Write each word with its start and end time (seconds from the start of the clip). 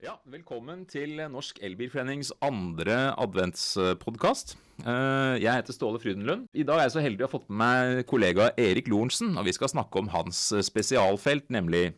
Ja, 0.00 0.14
velkommen 0.32 0.86
til 0.88 1.18
Norsk 1.28 1.58
Elbilforenings 1.60 2.30
andre 2.40 3.10
adventspodkast. 3.20 4.54
Jeg 4.80 5.52
heter 5.52 5.76
Ståle 5.76 6.00
Frydenlund. 6.00 6.46
I 6.56 6.64
dag 6.64 6.80
er 6.80 6.86
jeg 6.86 6.94
så 6.94 7.02
heldig 7.04 7.26
å 7.26 7.28
ha 7.28 7.34
fått 7.34 7.50
med 7.52 7.60
meg 7.60 8.06
kollega 8.08 8.46
Erik 8.56 8.88
Lorentzen, 8.88 9.36
og 9.36 9.44
vi 9.44 9.52
skal 9.52 9.68
snakke 9.74 10.00
om 10.00 10.08
hans 10.14 10.40
spesialfelt, 10.64 11.52
nemlig 11.52 11.90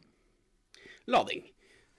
Lading. 1.07 1.47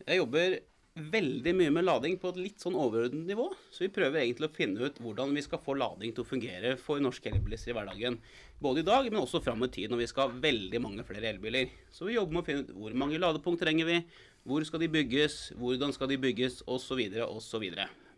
Jeg 0.03 0.19
jobber 0.19 0.59
veldig 0.93 1.55
mye 1.57 1.71
med 1.73 1.87
lading 1.87 2.19
på 2.21 2.29
et 2.29 2.37
litt 2.37 2.61
sånn 2.61 2.75
overordnet 2.77 3.25
nivå, 3.31 3.47
så 3.73 3.81
vi 3.81 3.93
prøver 3.95 4.21
egentlig 4.21 4.51
å 4.51 4.53
finne 4.53 4.83
ut 4.83 4.99
hvordan 5.01 5.31
vi 5.33 5.41
skal 5.41 5.63
få 5.63 5.73
lading 5.79 6.11
til 6.13 6.21
å 6.21 6.27
fungere 6.27 6.75
for 6.77 7.01
norske 7.01 7.31
elbilister 7.31 7.71
i 7.71 7.77
hverdagen. 7.79 8.19
Både 8.61 8.83
i 8.83 8.85
dag, 8.85 9.07
men 9.07 9.23
også 9.23 9.41
fram 9.41 9.63
i 9.65 9.71
tid 9.73 9.89
når 9.89 10.03
vi 10.03 10.09
skal 10.11 10.27
ha 10.27 10.43
veldig 10.43 10.83
mange 10.83 11.07
flere 11.07 11.31
elbiler. 11.31 11.71
Så 11.89 12.05
vi 12.05 12.19
jobber 12.19 12.35
med 12.35 12.43
å 12.43 12.47
finne 12.51 12.67
ut 12.67 12.75
hvor 12.75 12.99
mange 12.99 13.23
ladepunkt 13.23 13.63
trenger 13.63 13.89
vi, 13.89 13.97
hvor 14.43 14.63
skal 14.67 14.81
de 14.83 14.91
bygges, 14.91 15.51
hvordan 15.59 15.93
skal 15.95 16.09
de 16.11 16.19
bygges, 16.19 16.61
osv., 16.67 16.99
osv. 17.27 17.69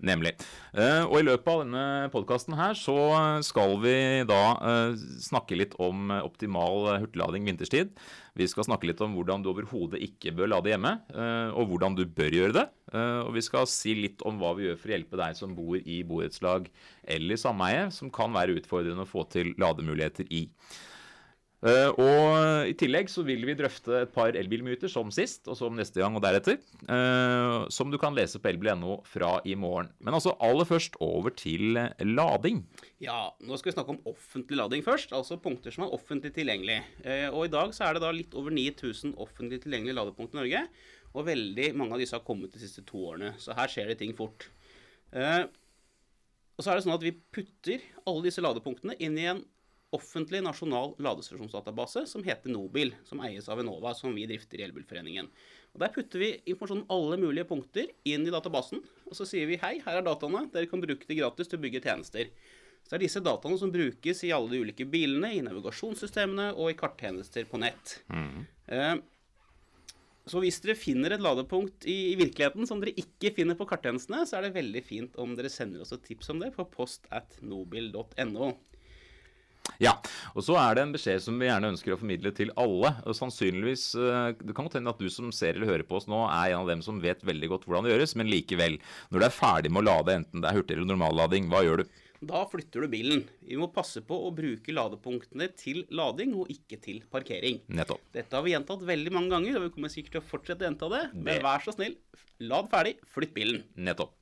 Nemlig. 0.05 0.33
Og 1.07 1.13
i 1.21 1.23
løpet 1.23 1.47
av 1.47 1.61
denne 1.61 1.83
podkasten 2.11 2.57
her 2.59 2.73
så 2.75 2.95
skal 3.47 3.77
vi 3.79 3.93
da 4.27 4.41
snakke 5.23 5.55
litt 5.55 5.77
om 5.80 6.11
optimal 6.17 6.97
hurtiglading 6.99 7.47
vinterstid. 7.47 7.93
Vi 8.35 8.47
skal 8.52 8.67
snakke 8.67 8.89
litt 8.89 8.99
om 9.05 9.16
hvordan 9.16 9.45
du 9.45 9.53
overhodet 9.53 10.02
ikke 10.03 10.33
bør 10.35 10.52
lade 10.52 10.73
hjemme, 10.73 10.97
og 11.55 11.69
hvordan 11.71 11.95
du 11.95 12.03
bør 12.09 12.35
gjøre 12.35 12.57
det. 12.57 12.66
Og 12.97 13.31
vi 13.38 13.45
skal 13.45 13.69
si 13.71 13.95
litt 13.95 14.25
om 14.27 14.41
hva 14.41 14.52
vi 14.57 14.67
gjør 14.67 14.81
for 14.81 14.91
å 14.91 14.95
hjelpe 14.97 15.21
deg 15.21 15.39
som 15.39 15.55
bor 15.55 15.80
i 15.80 16.02
borettslag 16.07 16.67
eller 17.16 17.39
sameie, 17.39 17.88
som 17.95 18.11
kan 18.11 18.35
være 18.35 18.57
utfordrende 18.59 19.07
å 19.07 19.13
få 19.13 19.23
til 19.31 19.53
lademuligheter 19.61 20.27
i. 20.27 20.49
Uh, 21.65 21.89
og 21.97 22.67
I 22.69 22.73
tillegg 22.77 23.07
så 23.09 23.23
vil 23.25 23.41
vi 23.47 23.55
drøfte 23.57 24.03
et 24.03 24.11
par 24.13 24.35
elbilmyter 24.37 24.91
som 24.91 25.09
sist, 25.13 25.47
og 25.49 25.57
som 25.57 25.73
neste 25.73 25.97
gang 25.97 26.13
og 26.13 26.21
deretter. 26.21 26.59
Uh, 26.85 27.65
som 27.73 27.89
du 27.89 27.97
kan 28.01 28.13
lese 28.13 28.38
på 28.41 28.51
elbil.no 28.51 28.99
fra 29.09 29.39
i 29.49 29.55
morgen. 29.57 29.89
Men 29.97 30.13
altså 30.17 30.35
aller 30.45 30.67
først 30.69 30.99
over 31.02 31.33
til 31.33 31.80
lading. 32.05 32.61
Ja, 33.02 33.31
nå 33.41 33.57
skal 33.57 33.72
vi 33.72 33.75
snakke 33.80 33.95
om 33.95 34.11
offentlig 34.11 34.59
lading 34.59 34.85
først. 34.85 35.16
Altså 35.17 35.39
punkter 35.41 35.73
som 35.73 35.88
er 35.88 35.95
offentlig 35.97 36.35
tilgjengelig. 36.35 36.77
Og 37.33 37.47
i 37.47 37.53
dag 37.53 37.73
så 37.73 37.88
er 37.88 37.97
det 37.97 38.05
da 38.05 38.13
litt 38.13 38.38
over 38.38 38.53
9000 38.53 39.16
offentlig 39.22 39.63
tilgjengelige 39.63 39.97
ladepunkt 39.97 40.35
i 40.35 40.41
Norge. 40.44 40.61
Og 41.16 41.27
veldig 41.27 41.72
mange 41.79 41.97
av 41.97 42.03
disse 42.03 42.17
har 42.17 42.25
kommet 42.27 42.53
de 42.53 42.61
siste 42.61 42.85
to 42.85 43.02
årene. 43.09 43.33
Så 43.41 43.57
her 43.57 43.72
skjer 43.72 43.89
det 43.89 43.97
ting 44.03 44.13
fort. 44.17 44.47
og 45.16 46.61
så 46.61 46.72
er 46.72 46.77
det 46.77 46.85
sånn 46.85 46.97
at 46.97 47.05
vi 47.05 47.17
putter 47.33 47.83
alle 48.05 48.25
disse 48.27 48.44
ladepunktene 48.44 48.97
inn 49.02 49.17
i 49.17 49.29
en 49.33 49.44
offentlig 49.95 50.41
nasjonal 50.43 50.93
ladestasjonsdatabase 51.01 52.05
som 52.09 52.23
heter 52.25 52.51
Nobil, 52.53 52.93
som 53.07 53.21
eies 53.25 53.47
av 53.51 53.61
Enova, 53.61 53.95
som 53.97 54.13
vi 54.15 54.27
drifter 54.29 54.61
i 54.61 54.67
Elbilforeningen. 54.67 55.31
Og 55.75 55.81
Der 55.81 55.91
putter 55.95 56.21
vi 56.21 56.29
informasjon 56.45 56.83
om 56.85 56.93
alle 56.95 57.17
mulige 57.19 57.47
punkter 57.49 57.89
inn 58.07 58.27
i 58.27 58.33
databasen, 58.33 58.83
og 59.07 59.17
så 59.17 59.27
sier 59.27 59.49
vi 59.49 59.59
hei, 59.61 59.79
her 59.83 59.99
er 59.99 60.05
dataene, 60.05 60.45
dere 60.53 60.69
kan 60.71 60.83
bruke 60.83 61.07
det 61.09 61.19
gratis 61.19 61.51
til 61.51 61.59
å 61.59 61.66
bygge 61.66 61.83
tjenester. 61.83 62.29
Så 62.85 62.93
det 62.93 62.99
er 62.99 63.05
disse 63.07 63.23
dataene 63.25 63.57
som 63.57 63.73
brukes 63.73 64.21
i 64.23 64.31
alle 64.35 64.51
de 64.53 64.61
ulike 64.61 64.85
bilene, 64.85 65.33
i 65.33 65.43
navigasjonssystemene 65.43 66.51
og 66.53 66.69
i 66.69 66.77
karttjenester 66.77 67.47
på 67.49 67.59
nett. 67.63 67.97
Mm. 68.13 68.45
Eh, 68.69 68.95
så 70.29 70.41
hvis 70.41 70.57
dere 70.61 70.77
finner 70.77 71.13
et 71.13 71.21
ladepunkt 71.21 71.85
i, 71.89 72.11
i, 72.11 72.16
virkeligheten 72.17 72.66
som 72.69 72.79
dere 72.81 72.95
ikke 72.97 73.33
finner 73.35 73.57
på 73.57 73.67
karttjenestene, 73.69 74.23
så 74.25 74.38
er 74.38 74.47
det 74.47 74.55
veldig 74.55 74.81
fint 74.85 75.19
om 75.21 75.35
dere 75.38 75.51
sender 75.53 75.83
oss 75.83 75.93
et 75.93 76.05
tips 76.05 76.31
om 76.33 76.41
det 76.41 76.53
på 76.55 76.66
post 76.71 77.05
at 77.13 77.38
nobil.no. 77.45 78.53
Ja, 79.84 79.95
og 80.34 80.45
så 80.45 80.56
er 80.62 80.78
det 80.78 80.86
en 80.86 80.94
beskjed 80.95 81.23
som 81.26 81.40
vi 81.42 81.50
gjerne 81.50 81.73
ønsker 81.73 81.95
å 81.95 82.00
formidle 82.00 82.31
til 82.36 82.54
alle. 82.56 82.94
og 83.06 83.18
sannsynligvis, 83.18 83.86
Det 84.40 84.56
kan 84.56 84.68
godt 84.68 84.80
hende 84.80 84.94
at 84.94 85.02
du 85.02 85.09
som 85.09 85.31
ser 85.36 85.56
eller 85.56 85.68
hører 85.68 85.88
på 85.88 85.98
oss 86.00 86.08
nå, 86.08 86.22
er 86.30 86.54
en 86.54 86.64
av 86.64 86.72
dem 86.72 86.81
som 86.86 87.02
vet 87.02 87.22
veldig 87.26 87.50
godt 87.52 87.66
hvordan 87.66 87.86
det 87.86 87.94
gjøres, 87.96 88.16
men 88.16 88.31
likevel. 88.31 88.80
Når 89.12 89.20
du 89.20 89.26
er 89.26 89.36
ferdig 89.36 89.72
med 89.72 89.84
å 89.84 89.90
lade, 89.90 90.16
enten 90.22 90.42
det 90.42 90.50
er 90.50 90.59
hurtig 90.59 90.78
eller 90.78 90.92
normallading, 90.94 91.50
hva 91.52 91.64
gjør 91.66 91.84
du? 91.84 92.02
Da 92.26 92.46
flytter 92.50 92.85
du 92.85 92.90
bilen. 92.90 93.25
Vi 93.44 93.58
må 93.59 93.68
passe 93.74 94.02
på 94.06 94.16
å 94.28 94.31
bruke 94.34 94.74
ladepunktene 94.74 95.50
til 95.59 95.84
lading 95.94 96.34
og 96.40 96.50
ikke 96.53 96.80
til 96.81 97.03
parkering. 97.12 97.59
Nettopp. 97.68 98.02
Dette 98.16 98.34
har 98.38 98.46
vi 98.46 98.56
gjentatt 98.56 98.85
veldig 98.88 99.14
mange 99.14 99.34
ganger, 99.35 99.59
og 99.59 99.68
vi 99.68 99.74
kommer 99.75 99.94
sikkert 99.94 100.18
til 100.18 100.24
å 100.24 100.30
fortsette 100.31 100.64
å 100.66 100.69
gjenta 100.69 100.90
det. 100.96 101.03
Men 101.14 101.44
vær 101.44 101.66
så 101.66 101.75
snill, 101.75 101.97
lad 102.40 102.72
ferdig, 102.72 102.96
flytt 103.14 103.35
bilen. 103.35 103.64
Nettopp. 103.75 104.16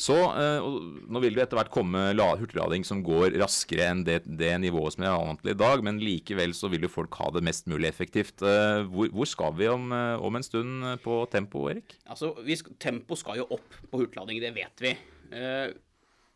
Så 0.00 0.16
eh, 0.36 0.66
Nå 1.08 1.22
vil 1.24 1.36
det 1.36 1.46
etter 1.46 1.58
hvert 1.58 1.72
komme 1.72 2.10
hurtiglading 2.12 2.84
som 2.86 3.02
går 3.04 3.36
raskere 3.40 3.88
enn 3.90 4.04
det, 4.06 4.20
det 4.26 4.52
nivået 4.62 4.96
som 4.96 5.06
er 5.06 5.14
vant 5.16 5.40
til 5.42 5.54
i 5.54 5.58
dag, 5.58 5.82
men 5.86 6.00
likevel 6.02 6.52
så 6.56 6.70
vil 6.72 6.84
jo 6.86 6.92
folk 6.92 7.16
ha 7.20 7.30
det 7.34 7.44
mest 7.46 7.68
mulig 7.70 7.88
effektivt. 7.88 8.44
Eh, 8.44 8.84
hvor, 8.92 9.10
hvor 9.14 9.30
skal 9.30 9.56
vi 9.56 9.70
om, 9.72 9.88
eh, 9.96 10.20
om, 10.20 10.36
en 10.36 10.46
stund 10.46 10.84
på 11.04 11.22
tempo, 11.32 11.66
Erik? 11.72 11.96
Altså, 12.04 12.34
vi, 12.46 12.58
Tempo 12.82 13.16
skal 13.18 13.40
jo 13.40 13.48
opp 13.56 13.80
på 13.90 14.02
hurtiglading, 14.02 14.42
det 14.42 14.52
vet 14.56 14.84
vi. 14.84 14.94
Eh, 15.32 15.72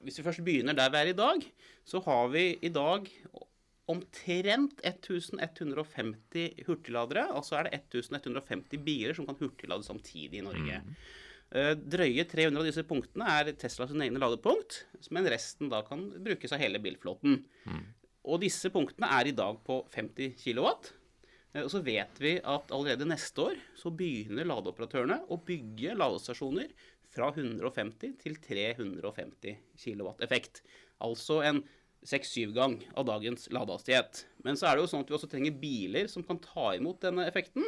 hvis 0.04 0.18
vi 0.20 0.26
først 0.26 0.44
begynner 0.46 0.76
der 0.76 0.92
vi 0.92 1.02
er 1.02 1.12
i 1.12 1.16
dag, 1.18 1.44
så 1.84 2.00
har 2.04 2.28
vi 2.32 2.44
i 2.64 2.72
dag 2.72 3.08
omtrent 3.90 4.80
1150 4.86 6.64
hurtigladere. 6.68 7.26
Altså 7.34 7.58
er 7.58 7.66
det 7.66 7.80
1150 7.80 8.84
biler 8.86 9.16
som 9.16 9.26
kan 9.28 9.38
hurtiglade 9.40 9.84
samtidig 9.86 10.40
i 10.40 10.44
Norge. 10.46 10.80
Mm. 10.84 10.94
Eh, 11.50 11.72
drøye 11.74 12.22
300 12.30 12.60
av 12.60 12.68
disse 12.68 12.84
punktene 12.86 13.26
er 13.40 13.48
Tesla 13.58 13.88
sine 13.90 14.06
egne 14.06 14.20
ladepunkt, 14.22 14.84
men 15.10 15.26
resten 15.32 15.70
da 15.72 15.80
kan 15.86 16.04
brukes 16.22 16.54
av 16.54 16.62
hele 16.62 16.78
bilflåten. 16.82 17.40
Mm. 17.66 17.82
Og 18.30 18.42
disse 18.44 18.70
punktene 18.70 19.08
er 19.16 19.30
i 19.30 19.34
dag 19.34 19.58
på 19.66 19.80
50 19.90 20.36
kW. 20.38 20.68
Eh, 21.54 21.64
og 21.64 21.70
så 21.72 21.82
vet 21.82 22.22
vi 22.22 22.36
at 22.38 22.70
allerede 22.70 23.08
neste 23.10 23.48
år 23.50 23.58
så 23.78 23.90
begynner 23.90 24.46
ladeoperatørene 24.46 25.24
å 25.26 25.40
bygge 25.46 25.96
ladestasjoner 25.98 26.70
fra 27.10 27.32
150 27.34 28.14
til 28.20 28.38
350 28.38 29.58
kW 29.74 30.12
effekt. 30.22 30.62
Altså 31.02 31.40
en 31.42 31.64
seks-syv 32.06 32.52
gang 32.56 32.78
av 32.96 33.04
dagens 33.08 33.48
ladehastighet. 33.52 34.24
Men 34.44 34.56
så 34.56 34.68
er 34.68 34.76
det 34.76 34.84
jo 34.84 34.90
sånn 34.92 35.04
at 35.04 35.10
vi 35.10 35.16
også 35.18 35.28
trenger 35.30 35.58
biler 35.60 36.08
som 36.08 36.24
kan 36.26 36.40
ta 36.40 36.70
imot 36.76 37.02
denne 37.04 37.26
effekten. 37.28 37.66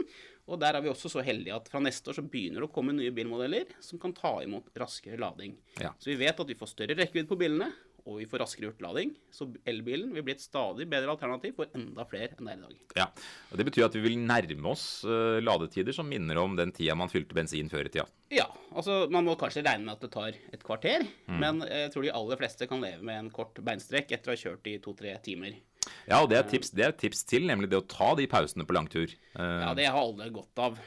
Og 0.48 0.59
der 0.62 0.76
er 0.76 0.84
vi 0.84 0.91
også 0.91 1.10
så 1.12 1.25
heldige 1.25 1.54
at 1.56 1.69
fra 1.70 1.82
neste 1.84 2.10
år 2.10 2.19
så 2.19 2.25
begynner 2.25 2.62
det 2.62 2.70
å 2.70 2.72
komme 2.72 2.94
nye 2.97 3.12
bilmodeller 3.15 3.75
som 3.84 4.00
kan 4.03 4.15
ta 4.16 4.38
imot 4.44 4.72
raskere 4.81 5.20
lading. 5.20 5.59
Ja. 5.82 5.93
Så 6.00 6.10
vi 6.10 6.19
vet 6.25 6.41
at 6.41 6.48
vi 6.48 6.59
får 6.59 6.72
større 6.72 6.97
rekkevidde 6.98 7.31
på 7.31 7.38
bilene, 7.44 7.69
og 8.06 8.18
vi 8.20 8.26
får 8.28 8.42
raskere 8.42 8.70
hurtiglading. 8.70 9.12
Så 9.34 9.46
elbilen 9.68 10.12
vil 10.14 10.24
bli 10.26 10.34
et 10.34 10.42
stadig 10.42 10.86
bedre 10.90 11.14
alternativ 11.14 11.54
for 11.58 11.70
enda 11.76 12.06
flere 12.08 12.32
enn 12.36 12.48
det 12.48 12.54
er 12.54 12.60
i 12.60 12.64
dag. 12.66 12.76
Ja, 12.98 13.06
og 13.50 13.60
Det 13.60 13.66
betyr 13.68 13.86
at 13.86 13.96
vi 13.98 14.04
vil 14.06 14.18
nærme 14.20 14.72
oss 14.72 14.86
uh, 15.06 15.38
ladetider 15.42 15.96
som 15.96 16.08
minner 16.10 16.40
om 16.42 16.56
den 16.58 16.74
tida 16.74 16.96
man 16.98 17.12
fylte 17.12 17.36
bensin 17.36 17.70
før 17.72 17.88
i 17.88 17.92
tida? 17.94 18.06
Ja, 18.32 18.46
altså 18.72 19.04
man 19.12 19.26
må 19.28 19.36
kanskje 19.40 19.64
regne 19.66 19.86
med 19.86 19.96
at 19.96 20.06
det 20.06 20.12
tar 20.14 20.38
et 20.54 20.64
kvarter, 20.64 21.04
mm. 21.28 21.36
men 21.42 21.66
jeg 21.68 21.92
tror 21.92 22.06
de 22.06 22.14
aller 22.16 22.40
fleste 22.40 22.68
kan 22.70 22.80
leve 22.82 23.04
med 23.04 23.26
en 23.26 23.34
kort 23.34 23.60
beinstrekk 23.60 24.14
etter 24.16 24.32
å 24.32 24.36
ha 24.36 24.40
kjørt 24.40 24.72
i 24.72 24.78
to-tre 24.82 25.12
timer. 25.24 25.58
Ja, 26.06 26.20
og 26.22 26.28
det 26.30 26.38
er, 26.38 26.46
tips, 26.46 26.70
det 26.74 26.84
er 26.86 26.94
tips 26.96 27.24
til, 27.28 27.44
nemlig 27.48 27.69
det 27.70 27.78
å 27.78 27.86
ta 27.86 28.12
de 28.19 28.28
pausene 28.30 28.64
på 28.66 28.74
langtur. 28.74 29.12
Ja, 29.34 29.72
det 29.74 29.88
har 29.90 29.98
alle 29.98 30.28
godt 30.34 30.60
av. 30.62 30.78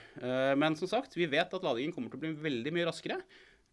Men 0.55 0.77
som 0.79 0.87
sagt, 0.87 1.17
vi 1.19 1.27
vet 1.31 1.51
at 1.51 1.65
ladingen 1.67 1.91
kommer 1.95 2.11
til 2.11 2.19
å 2.19 2.23
bli 2.23 2.31
veldig 2.45 2.73
mye 2.75 2.87
raskere. 2.87 3.19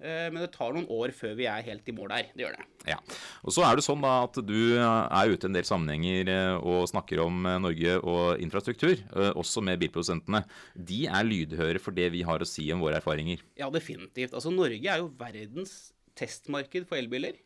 Eh, 0.03 0.29
men 0.35 0.43
det 0.43 0.51
tar 0.57 0.75
noen 0.75 0.89
år 0.91 1.13
før 1.15 1.37
vi 1.39 1.47
er 1.47 1.63
helt 1.67 1.87
i 1.87 1.95
mål 1.95 2.11
der. 2.11 2.31
Det 2.35 2.45
gjør 2.45 2.57
det. 2.59 2.67
Ja, 2.91 2.97
og 3.47 3.55
Så 3.55 3.63
er 3.63 3.79
det 3.79 3.85
sånn 3.87 4.03
da 4.03 4.15
at 4.25 4.41
du 4.43 4.59
er 4.81 5.31
ute 5.31 5.47
i 5.47 5.51
en 5.51 5.59
del 5.59 5.69
sammenhenger 5.69 6.33
eh, 6.33 6.57
og 6.59 6.89
snakker 6.91 7.23
om 7.23 7.47
eh, 7.47 7.61
Norge 7.63 7.95
og 8.01 8.43
infrastruktur, 8.43 8.99
også 9.39 9.63
med 9.65 9.79
bilprodusentene. 9.83 10.43
De 10.75 11.05
er 11.07 11.29
lydhøre 11.29 11.83
for 11.83 11.95
det 11.95 12.11
vi 12.17 12.25
har 12.27 12.43
å 12.43 12.49
si 12.49 12.67
om 12.75 12.83
våre 12.83 12.99
erfaringer. 12.99 13.45
Ja, 13.59 13.71
definitivt. 13.71 14.35
Altså 14.35 14.51
Norge 14.55 14.83
er 14.83 15.03
jo 15.03 15.13
verdens 15.21 15.93
testmarked 16.19 16.89
for 16.91 16.99
elbiler. 16.99 17.39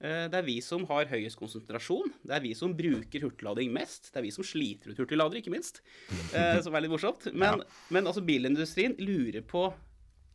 Det 0.00 0.32
er 0.32 0.46
vi 0.46 0.54
som 0.64 0.86
har 0.88 1.10
høyest 1.10 1.36
konsentrasjon. 1.36 2.08
Det 2.24 2.32
er 2.32 2.40
vi 2.40 2.54
som 2.56 2.72
bruker 2.72 3.26
hurtiglading 3.26 3.68
mest. 3.74 4.08
Det 4.08 4.16
er 4.16 4.24
vi 4.24 4.32
som 4.32 4.46
sliter 4.46 4.94
ut 4.94 5.02
hurtigladere, 5.02 5.42
ikke 5.42 5.52
minst. 5.52 5.82
Som 6.32 6.72
er 6.72 6.86
litt 6.86 6.94
morsomt. 6.94 7.28
Men, 7.34 7.60
ja. 7.66 7.80
men 7.92 8.08
altså 8.08 8.24
bilindustrien 8.24 8.96
lurer 8.96 9.44
på 9.44 9.66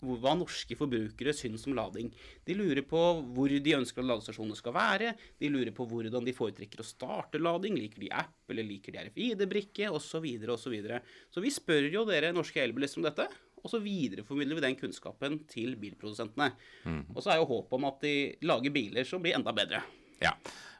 hva 0.06 0.36
norske 0.38 0.78
forbrukere 0.78 1.34
syns 1.36 1.66
om 1.69 1.75
lading. 1.78 2.12
De 2.46 2.57
lurer 2.57 2.86
på 2.88 3.02
hvor 3.36 3.52
de 3.52 3.75
ønsker 3.78 4.04
at 4.04 4.10
ladestasjonene 4.12 4.60
skal 4.60 4.75
være. 4.75 5.16
De 5.42 5.52
lurer 5.52 5.74
på 5.75 5.88
hvordan 5.90 6.25
de 6.25 6.36
foretrekker 6.36 6.84
å 6.84 6.88
starte 6.88 7.42
lading. 7.42 7.80
Liker 7.80 8.06
de 8.06 8.12
app, 8.13 8.38
eller 8.52 8.68
liker 8.68 8.96
de 8.96 9.07
RFID-brikke, 9.10 9.90
osv.. 9.92 10.13
Så, 10.16 10.22
videre, 10.24 10.56
og 10.56 10.62
så, 10.62 10.72
så 11.34 11.42
vi 11.44 11.52
spør 11.52 11.90
jo 11.92 12.06
dere 12.07 12.31
norske 12.36 12.62
elbilister 12.62 13.02
om 13.02 13.10
dette. 13.10 13.28
Og 13.66 13.72
så 13.74 13.81
videreformidler 13.81 14.60
vi 14.60 14.63
den 14.68 14.78
kunnskapen 14.78 15.40
til 15.50 15.74
bilprodusentene. 15.81 16.52
Mm. 16.86 17.04
Og 17.16 17.22
så 17.24 17.34
er 17.34 17.42
jo 17.42 17.50
håpet 17.50 17.78
om 17.80 17.88
at 17.90 18.04
de 18.06 18.16
lager 18.46 18.74
biler 18.74 19.07
som 19.10 19.24
blir 19.24 19.38
enda 19.40 19.54
bedre. 19.57 19.81
Ja, 20.24 20.36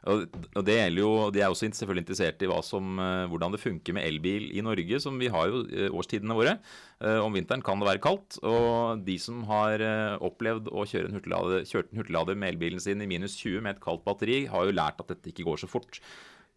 og 0.06 0.62
det 0.66 0.76
gjelder 0.76 1.02
jo, 1.02 1.10
De 1.34 1.40
er 1.42 1.50
også 1.50 1.66
selvfølgelig 1.66 2.04
interessert 2.04 2.42
i 2.44 2.50
som, 2.62 2.98
eh, 3.02 3.26
hvordan 3.26 3.52
det 3.52 3.60
funker 3.60 3.96
med 3.96 4.06
elbil 4.06 4.50
i 4.54 4.62
Norge, 4.62 5.00
som 5.00 5.18
vi 5.18 5.26
har 5.26 5.48
jo 5.48 5.64
eh, 5.66 5.90
årstidene 5.90 6.36
våre. 6.36 6.58
Eh, 7.00 7.18
om 7.18 7.32
vinteren 7.32 7.62
kan 7.62 7.80
det 7.80 7.88
være 7.88 8.02
kaldt, 8.02 8.38
og 8.42 9.02
de 9.04 9.18
som 9.18 9.42
har 9.44 9.82
opplevd 10.22 10.70
å 10.70 10.86
kjøre 10.86 11.10
en 11.10 11.18
hurtiglader, 11.18 11.66
kjørt 11.66 11.90
en 11.90 12.00
hurtiglader 12.00 12.38
med 12.38 12.54
elbilen 12.54 12.80
sin 12.80 13.02
i 13.02 13.10
minus 13.10 13.36
20 13.36 13.60
med 13.62 13.76
et 13.76 13.82
kaldt 13.82 14.04
batteri, 14.06 14.46
har 14.46 14.66
jo 14.66 14.76
lært 14.76 15.00
at 15.02 15.10
dette 15.10 15.32
ikke 15.32 15.46
går 15.48 15.64
så 15.64 15.70
fort. 15.70 15.98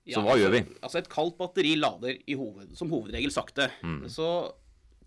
Så 0.05 0.17
ja, 0.17 0.21
hva 0.21 0.33
altså, 0.33 0.45
gjør 0.45 0.53
vi? 0.55 0.63
Altså 0.81 0.97
Et 1.01 1.09
kaldt 1.11 1.37
batteri 1.37 1.75
lader 1.77 2.17
hoved, 2.37 2.73
som 2.77 2.89
hovedregel 2.93 3.33
sakte. 3.33 3.69
Mm. 3.81 4.05
Så 4.09 4.29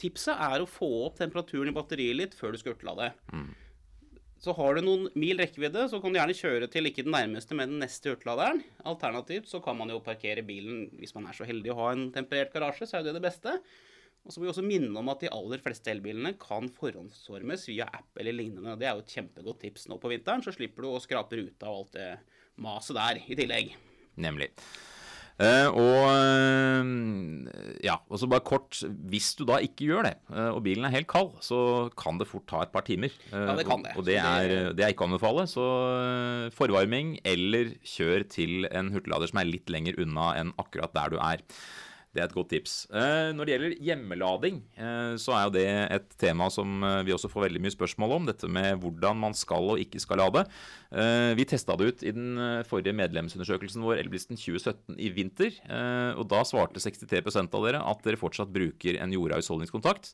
tipset 0.03 0.35
er 0.35 0.63
å 0.63 0.69
få 0.69 0.91
opp 1.07 1.19
temperaturen 1.21 1.71
i 1.71 1.77
batteriet 1.77 2.19
litt 2.19 2.35
før 2.39 2.55
du 2.55 2.61
skal 2.61 2.75
hurtiglade. 2.75 3.13
Så 4.43 4.51
har 4.59 4.75
du 4.75 4.83
noen 4.83 5.05
mil 5.15 5.39
rekkevidde, 5.39 5.85
så 5.87 6.01
kan 6.03 6.11
du 6.11 6.19
gjerne 6.19 6.35
kjøre 6.35 6.67
til 6.71 6.89
ikke 6.89 7.05
den 7.07 7.15
nærmeste, 7.15 7.55
men 7.55 7.77
den 7.77 7.85
neste 7.85 8.11
hurtigladeren. 8.11 8.59
Alternativt 8.91 9.47
så 9.47 9.61
kan 9.63 9.79
man 9.79 9.93
jo 9.93 10.01
parkere 10.03 10.43
bilen 10.43 10.89
hvis 10.99 11.15
man 11.15 11.29
er 11.31 11.37
så 11.39 11.47
heldig 11.47 11.71
å 11.71 11.79
ha 11.79 11.93
en 11.95 12.09
temperert 12.15 12.51
garasje, 12.55 12.89
så 12.91 12.99
er 12.99 13.07
det 13.07 13.15
det 13.15 13.23
beste. 13.23 13.55
Og 14.23 14.35
så 14.35 14.39
må 14.39 14.49
vi 14.49 14.51
også 14.53 14.67
minne 14.67 14.99
om 14.99 15.11
at 15.11 15.23
de 15.23 15.31
aller 15.35 15.63
fleste 15.63 15.95
elbilene 15.95 16.35
kan 16.43 16.67
forhåndsformes 16.75 17.69
via 17.71 17.87
app 17.87 18.19
eller 18.19 18.35
lignende. 18.35 18.75
Det 18.79 18.91
er 18.91 18.99
jo 18.99 19.05
et 19.07 19.15
kjempegodt 19.15 19.63
tips 19.63 19.87
nå 19.91 19.99
på 20.03 20.11
vinteren, 20.11 20.43
så 20.43 20.55
slipper 20.55 20.87
du 20.87 20.91
å 20.91 21.03
skrape 21.03 21.39
ruta 21.39 21.71
og 21.71 21.85
alt 21.85 21.97
det 22.01 22.11
maset 22.63 22.99
der 22.99 23.23
i 23.23 23.39
tillegg. 23.39 23.77
Nemlig. 24.23 24.51
Eh, 25.41 25.69
og 25.73 26.03
eh, 26.13 26.91
ja, 27.87 27.97
og 28.13 28.21
så 28.21 28.29
bare 28.31 28.45
kort 28.45 28.83
Hvis 29.11 29.33
du 29.39 29.47
da 29.49 29.57
ikke 29.65 29.89
gjør 29.89 30.05
det, 30.07 30.13
eh, 30.31 30.51
og 30.53 30.61
bilen 30.67 30.85
er 30.87 30.93
helt 30.95 31.09
kald, 31.11 31.33
så 31.43 31.89
kan 31.99 32.21
det 32.21 32.29
fort 32.31 32.45
ta 32.51 32.63
et 32.63 32.75
par 32.75 32.85
timer. 32.87 33.15
Ja, 33.33 33.57
det 33.59 33.67
kan 33.69 33.85
det. 33.85 33.95
Og, 33.97 34.05
det, 34.07 34.19
er, 34.21 34.73
det 34.77 34.85
er 34.85 34.93
ikke 34.93 35.07
å 35.07 35.11
anbefale. 35.11 35.47
Så 35.51 35.65
forvarming, 36.57 37.17
eller 37.29 37.75
kjør 37.87 38.27
til 38.31 38.69
en 38.71 38.93
hurtiglader 38.95 39.33
som 39.33 39.43
er 39.43 39.51
litt 39.51 39.73
lenger 39.73 39.99
unna 40.03 40.33
enn 40.39 40.53
akkurat 40.61 40.95
der 40.97 41.15
du 41.15 41.19
er. 41.23 41.43
Det 42.13 42.21
er 42.21 42.29
et 42.29 42.35
godt 42.37 42.51
tips. 42.53 42.73
Eh, 42.93 43.31
når 43.33 43.49
det 43.49 43.55
gjelder 43.55 43.75
hjemmelading, 43.87 44.59
eh, 44.77 45.15
så 45.17 45.33
er 45.33 45.47
jo 45.47 45.53
det 45.55 45.65
et 45.97 46.11
tema 46.21 46.51
som 46.53 46.85
eh, 46.85 46.99
vi 47.09 47.15
også 47.17 47.31
får 47.33 47.47
veldig 47.47 47.63
mye 47.65 47.73
spørsmål 47.73 48.17
om. 48.19 48.27
Dette 48.29 48.51
med 48.53 48.83
hvordan 48.83 49.17
man 49.23 49.37
skal 49.39 49.73
og 49.73 49.81
ikke 49.81 50.03
skal 50.03 50.21
lade. 50.21 50.45
Vi 50.93 51.47
testa 51.49 51.73
det 51.81 51.87
ut 51.89 52.03
i 52.05 52.11
den 52.13 52.37
forrige 52.69 52.93
medlemsundersøkelsen 52.93 53.81
vår, 53.81 54.03
Elblisten 54.03 54.37
2017, 54.37 54.99
i 55.01 55.09
vinter. 55.09 55.55
Og 56.21 56.27
da 56.29 56.43
svarte 56.45 56.83
63% 56.85 57.57
av 57.57 57.65
dere 57.65 57.81
at 57.81 58.05
dere 58.05 58.21
fortsatt 58.21 58.53
bruker 58.53 58.99
en 59.01 59.15
jorda 59.17 59.39
husholdningskontakt. 59.41 60.13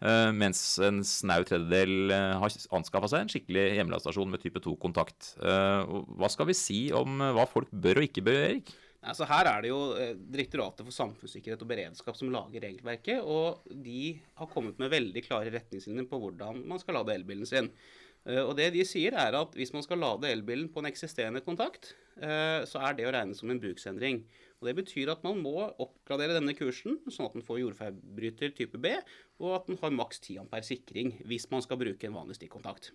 Eh, 0.00 0.30
mens 0.32 0.60
en 0.80 1.02
snau 1.04 1.42
tredjedel 1.44 2.12
har 2.40 2.54
anskaffa 2.78 3.10
seg 3.12 3.24
en 3.24 3.32
skikkelig 3.32 3.66
hjemmeladestasjon 3.76 4.30
med 4.32 4.40
type 4.44 4.62
2-kontakt. 4.64 5.34
Eh, 5.42 5.98
hva 6.16 6.30
skal 6.32 6.48
vi 6.48 6.56
si 6.56 6.80
om 6.96 7.20
hva 7.20 7.44
folk 7.50 7.68
bør 7.74 8.00
og 8.00 8.08
ikke 8.08 8.24
bør 8.30 8.40
Erik? 8.46 8.72
Altså 9.00 9.24
her 9.24 9.48
er 9.48 9.62
det 9.64 9.70
jo 9.70 9.78
eh, 9.96 10.12
Direktoratet 10.34 10.84
for 10.84 10.92
samfunnssikkerhet 10.92 11.62
og 11.64 11.70
beredskap 11.70 12.18
som 12.18 12.28
lager 12.34 12.60
regelverket, 12.66 13.22
og 13.24 13.64
de 13.72 14.18
har 14.36 14.50
kommet 14.52 14.76
med 14.82 14.92
veldig 14.92 15.22
klare 15.24 15.52
retningslinjer 15.54 16.08
på 16.10 16.20
hvordan 16.20 16.60
man 16.68 16.82
skal 16.82 16.98
lade 16.98 17.14
elbilen 17.16 17.48
sin. 17.48 17.70
Eh, 18.28 18.42
Og 18.44 18.52
det 18.58 18.72
de 18.74 18.84
sier 18.84 19.16
er 19.16 19.38
at 19.38 19.56
hvis 19.56 19.72
man 19.72 19.86
skal 19.86 20.02
lade 20.04 20.28
elbilen 20.28 20.68
på 20.68 20.82
en 20.82 20.90
eksisterende 20.90 21.40
kontakt, 21.46 21.94
eh, 22.20 22.60
så 22.68 22.82
er 22.84 22.98
det 22.98 23.08
å 23.08 23.14
regne 23.16 23.34
som 23.38 23.48
en 23.50 23.62
bruksendring. 23.62 24.20
Og 24.60 24.66
Det 24.68 24.74
betyr 24.76 25.08
at 25.14 25.22
man 25.24 25.40
må 25.40 25.54
oppgradere 25.80 26.36
denne 26.36 26.52
kursen, 26.52 26.98
sånn 27.08 27.30
at 27.30 27.32
den 27.38 27.46
får 27.46 27.62
jordfeilbryter 27.62 28.52
type 28.58 28.76
B, 28.76 28.92
og 29.40 29.54
at 29.56 29.70
den 29.70 29.78
har 29.80 29.94
maks 29.96 30.20
10 30.20 30.42
ampere 30.42 30.66
sikring 30.68 31.14
hvis 31.24 31.48
man 31.50 31.64
skal 31.64 31.80
bruke 31.80 32.04
en 32.04 32.12
vanlig 32.18 32.36
stikkontakt. 32.36 32.90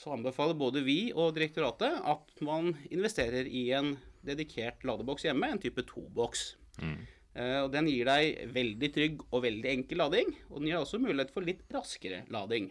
Så 0.00 0.14
anbefaler 0.16 0.56
både 0.56 0.80
vi 0.86 1.12
og 1.12 1.34
direktoratet 1.36 2.00
at 2.00 2.32
man 2.40 2.72
investerer 2.88 3.44
i 3.44 3.66
en 3.76 3.98
dedikert 4.26 4.84
ladeboks 4.88 5.26
hjemme, 5.28 5.50
en 5.54 5.60
type 5.62 5.84
2-boks. 5.88 6.44
Mm. 6.82 6.96
og 7.64 7.68
Den 7.72 7.86
gir 7.90 8.04
deg 8.08 8.48
veldig 8.54 8.88
trygg 8.94 9.20
og 9.30 9.42
veldig 9.44 9.70
enkel 9.70 9.98
lading, 10.02 10.32
og 10.50 10.60
den 10.60 10.68
gir 10.72 10.80
også 10.80 10.98
mulighet 11.02 11.30
for 11.34 11.46
litt 11.46 11.62
raskere 11.74 12.24
lading. 12.34 12.70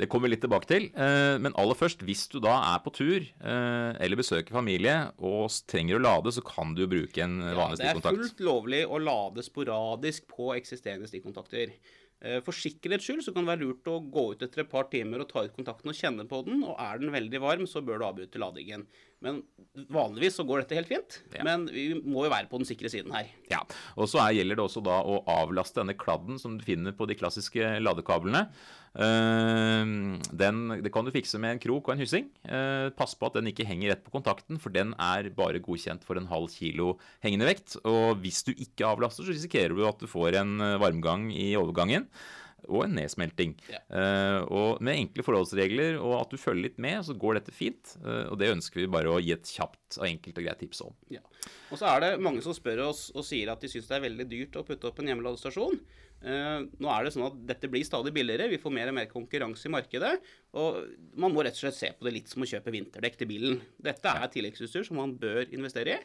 Det 0.00 0.08
kommer 0.10 0.26
vi 0.26 0.32
litt 0.34 0.42
tilbake 0.42 0.66
til. 0.66 0.86
eh, 0.96 1.38
Men 1.38 1.52
aller 1.54 1.76
først, 1.78 2.00
hvis 2.02 2.24
du 2.32 2.40
da 2.40 2.54
er 2.74 2.80
på 2.82 2.90
tur 2.96 3.20
eh, 3.22 3.92
eller 4.02 4.16
besøker 4.18 4.50
familie 4.56 5.12
og 5.20 5.50
trenger 5.68 5.98
å 5.98 6.02
lade, 6.02 6.32
så 6.32 6.42
kan 6.42 6.74
du 6.74 6.82
jo 6.82 6.88
bruke 6.90 7.22
en 7.22 7.36
vanlig 7.38 7.78
stikkontakt. 7.78 8.04
Ja, 8.04 8.10
det 8.10 8.18
er 8.18 8.22
fullt 8.24 8.40
lovlig 8.48 8.80
å 8.88 8.98
lade 8.98 9.44
sporadisk 9.46 10.26
på 10.32 10.54
eksisterende 10.56 11.06
stikkontakter. 11.10 11.74
Eh, 12.22 12.40
For 12.40 12.52
sikkerhets 12.56 13.04
skyld 13.06 13.22
så 13.22 13.34
kan 13.34 13.44
det 13.44 13.52
være 13.52 13.66
lurt 13.68 13.84
å 13.92 14.00
gå 14.10 14.32
ut 14.32 14.42
etter 14.42 14.64
et 14.64 14.70
par 14.72 14.88
timer 14.90 15.20
og 15.22 15.28
ta 15.30 15.44
ut 15.44 15.54
kontakten 15.54 15.92
og 15.92 15.94
kjenne 16.00 16.26
på 16.26 16.42
den, 16.48 16.64
og 16.64 16.80
er 16.80 16.98
den 16.98 17.12
veldig 17.12 17.40
varm, 17.44 17.66
så 17.66 17.84
bør 17.84 17.98
du 18.02 18.06
avbryte 18.08 18.42
ladingen. 18.42 18.86
Men 19.22 19.40
vanligvis 19.94 20.36
så 20.36 20.44
går 20.46 20.62
dette 20.62 20.76
helt 20.76 20.90
fint, 20.90 21.20
Ja. 21.36 21.44
men 21.46 21.68
vi 21.70 21.94
må 21.94 22.26
jo 22.26 22.32
være 22.32 22.50
på 22.50 22.58
den 22.60 22.68
sikre 22.68 22.90
siden 22.92 23.14
her. 23.14 23.30
Ja, 23.50 23.62
og 23.96 24.10
så 24.10 24.20
er, 24.20 24.34
gjelder 24.36 24.58
det 24.58 24.64
også 24.66 24.82
da 24.84 24.98
å 25.00 25.22
avlaste 25.30 25.80
denne 25.80 25.96
kladden 25.96 26.40
som 26.42 26.58
du 26.58 26.64
finner 26.66 26.92
på 26.96 27.06
de 27.08 27.16
klassiske 27.16 27.78
ladekablene. 27.80 28.48
Uh, 28.92 30.18
den, 30.36 30.58
det 30.84 30.90
kan 30.92 31.06
du 31.06 31.12
fikse 31.14 31.38
med 31.40 31.54
en 31.54 31.62
krok 31.62 31.88
og 31.88 31.94
en 31.94 32.02
hyssing. 32.02 32.28
Uh, 32.44 32.90
pass 32.98 33.14
på 33.16 33.30
at 33.30 33.38
den 33.38 33.48
ikke 33.48 33.64
henger 33.68 33.94
rett 33.94 34.04
på 34.04 34.12
kontakten, 34.12 34.60
for 34.60 34.74
den 34.74 34.92
er 35.00 35.30
bare 35.32 35.62
godkjent 35.64 36.04
for 36.04 36.20
en 36.20 36.28
halv 36.28 36.50
kilo 36.52 36.98
hengende 37.24 37.48
vekt. 37.48 37.78
Og 37.88 38.20
hvis 38.20 38.42
du 38.44 38.52
ikke 38.52 38.90
avlaster, 38.90 39.24
så 39.24 39.32
risikerer 39.32 39.72
du 39.72 39.86
at 39.88 40.02
du 40.02 40.10
får 40.10 40.36
en 40.42 40.58
eh, 40.60 40.78
varmgang 40.82 41.30
i 41.32 41.52
overgangen. 41.56 42.08
Og 42.70 42.84
en 42.84 42.94
nedsmelting. 42.94 43.56
Ja. 43.70 43.80
Eh, 43.90 44.40
og 44.46 44.82
med 44.84 45.00
enkle 45.00 45.24
forholdsregler 45.26 45.98
og 45.98 46.14
at 46.20 46.34
du 46.34 46.38
følger 46.38 46.68
litt 46.68 46.78
med, 46.82 47.00
så 47.06 47.16
går 47.18 47.40
dette 47.40 47.54
fint. 47.54 47.96
Eh, 48.02 48.28
og 48.30 48.38
det 48.38 48.52
ønsker 48.54 48.82
vi 48.82 48.90
bare 48.92 49.10
å 49.10 49.18
gi 49.22 49.32
et 49.34 49.50
kjapt 49.50 49.98
og 49.98 50.06
enkelt 50.06 50.38
og 50.38 50.46
greit 50.46 50.62
tips 50.62 50.84
om. 50.86 50.94
Ja. 51.12 51.22
Og 51.72 51.80
så 51.80 51.88
er 51.90 52.04
det 52.04 52.12
mange 52.22 52.44
som 52.44 52.54
spør 52.56 52.84
oss 52.90 53.08
og 53.16 53.26
sier 53.26 53.50
at 53.52 53.62
de 53.62 53.70
syns 53.72 53.88
det 53.90 53.98
er 53.98 54.06
veldig 54.06 54.28
dyrt 54.30 54.58
å 54.60 54.64
putte 54.68 54.88
opp 54.90 55.02
en 55.02 55.10
hjemmeladestasjon. 55.10 55.80
Eh, 56.22 56.58
nå 56.78 56.92
er 56.94 57.02
det 57.02 57.14
sånn 57.16 57.26
at 57.26 57.40
dette 57.50 57.70
blir 57.72 57.86
stadig 57.88 58.12
billigere, 58.14 58.46
vi 58.52 58.60
får 58.62 58.76
mer 58.76 58.92
og 58.92 58.98
mer 59.00 59.08
konkurranse 59.10 59.66
i 59.66 59.74
markedet. 59.74 60.12
Og 60.62 60.84
man 61.18 61.34
må 61.34 61.42
rett 61.42 61.58
og 61.58 61.64
slett 61.64 61.80
se 61.80 61.90
på 61.96 62.06
det 62.06 62.14
litt 62.18 62.30
som 62.30 62.46
å 62.46 62.50
kjøpe 62.52 62.74
vinterdekk 62.74 63.18
til 63.18 63.32
bilen. 63.32 63.58
Dette 63.82 64.12
er 64.12 64.30
tilleggsutstyr 64.30 64.86
som 64.86 65.02
man 65.02 65.16
bør 65.18 65.48
investere 65.50 65.98
i. 65.98 66.04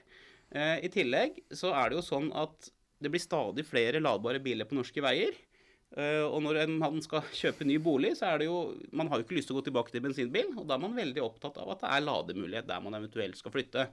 I 0.57 0.88
tillegg 0.88 1.42
så 1.51 1.74
er 1.75 1.92
det 1.92 1.98
jo 1.98 2.06
sånn 2.07 2.30
at 2.31 2.69
det 3.04 3.12
blir 3.12 3.21
stadig 3.21 3.65
flere 3.68 4.00
ladbare 4.00 4.39
biler 4.39 4.65
på 4.65 4.77
norske 4.77 5.04
veier. 5.04 5.36
Eh, 5.95 6.19
og 6.25 6.42
når 6.44 6.63
en- 6.66 6.80
man 6.80 7.00
skal 7.01 7.22
kjøpe 7.31 7.66
ny 7.66 7.78
bolig, 7.80 8.12
så 8.19 8.34
er 8.34 8.39
det 8.39 8.50
jo 8.50 8.75
Man 8.92 9.07
har 9.07 9.19
jo 9.19 9.24
ikke 9.24 9.38
lyst 9.38 9.48
til 9.48 9.56
å 9.56 9.62
gå 9.62 9.69
tilbake 9.69 9.92
til 9.92 10.01
bensinbil, 10.04 10.51
og 10.57 10.68
da 10.68 10.75
er 10.75 10.84
man 10.84 10.95
veldig 10.98 11.24
opptatt 11.24 11.57
av 11.57 11.72
at 11.72 11.80
det 11.80 11.89
er 11.89 12.06
lademulighet 12.06 12.68
der 12.68 12.81
man 12.81 12.94
eventuelt 12.94 13.38
skal 13.38 13.51
flytte. 13.51 13.88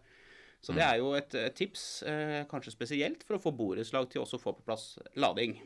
Så 0.64 0.75
det 0.75 0.82
er 0.82 0.96
jo 0.99 1.12
et, 1.12 1.31
tips, 1.55 2.02
eh, 2.08 2.44
kanskje 2.49 2.73
spesielt 2.73 3.23
for 3.23 3.37
å 3.37 3.43
få 3.43 3.52
borettslag 3.55 4.08
til 4.11 4.23
også 4.23 4.38
å 4.38 4.43
få 4.43 4.56
på 4.56 4.64
plass 4.64 4.99
lading. 5.14 5.58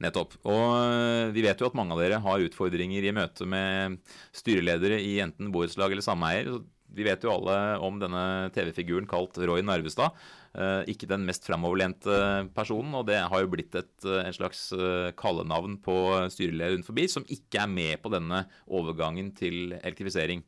Nettopp. 0.00 0.34
Og 0.44 0.64
øh, 0.74 1.32
vi 1.32 1.42
vet 1.42 1.60
jo 1.60 1.66
at 1.66 1.74
mange 1.74 1.92
av 1.92 2.00
dere 2.00 2.20
har 2.20 2.40
utfordringer 2.40 3.04
i 3.04 3.12
møte 3.14 3.46
med 3.46 3.98
styreledere 4.32 4.98
i 5.00 5.18
enten 5.22 5.52
borettslag 5.52 5.92
eller 5.92 6.02
sameier. 6.02 6.64
Vi 6.94 7.04
vet 7.06 7.24
jo 7.24 7.32
alle 7.34 7.56
om 7.84 7.98
denne 8.00 8.48
TV-figuren 8.54 9.08
kalt 9.10 9.36
Roy 9.38 9.62
Narvestad. 9.64 10.16
Eh, 10.58 10.88
ikke 10.94 11.08
den 11.10 11.26
mest 11.28 11.44
framoverlente 11.46 12.48
personen, 12.56 12.94
og 12.96 13.06
det 13.10 13.20
har 13.20 13.44
jo 13.44 13.50
blitt 13.52 13.76
et, 13.78 13.92
eh, 14.04 14.24
en 14.24 14.36
slags 14.36 14.70
eh, 14.72 15.10
kallenavn 15.18 15.76
på 15.84 15.98
styreleder 16.32 16.76
rundt 16.76 16.88
forbi, 16.88 17.08
som 17.10 17.26
ikke 17.28 17.62
er 17.64 17.70
med 17.70 18.00
på 18.02 18.12
denne 18.14 18.46
overgangen 18.66 19.34
til 19.36 19.76
elektrifisering. 19.78 20.42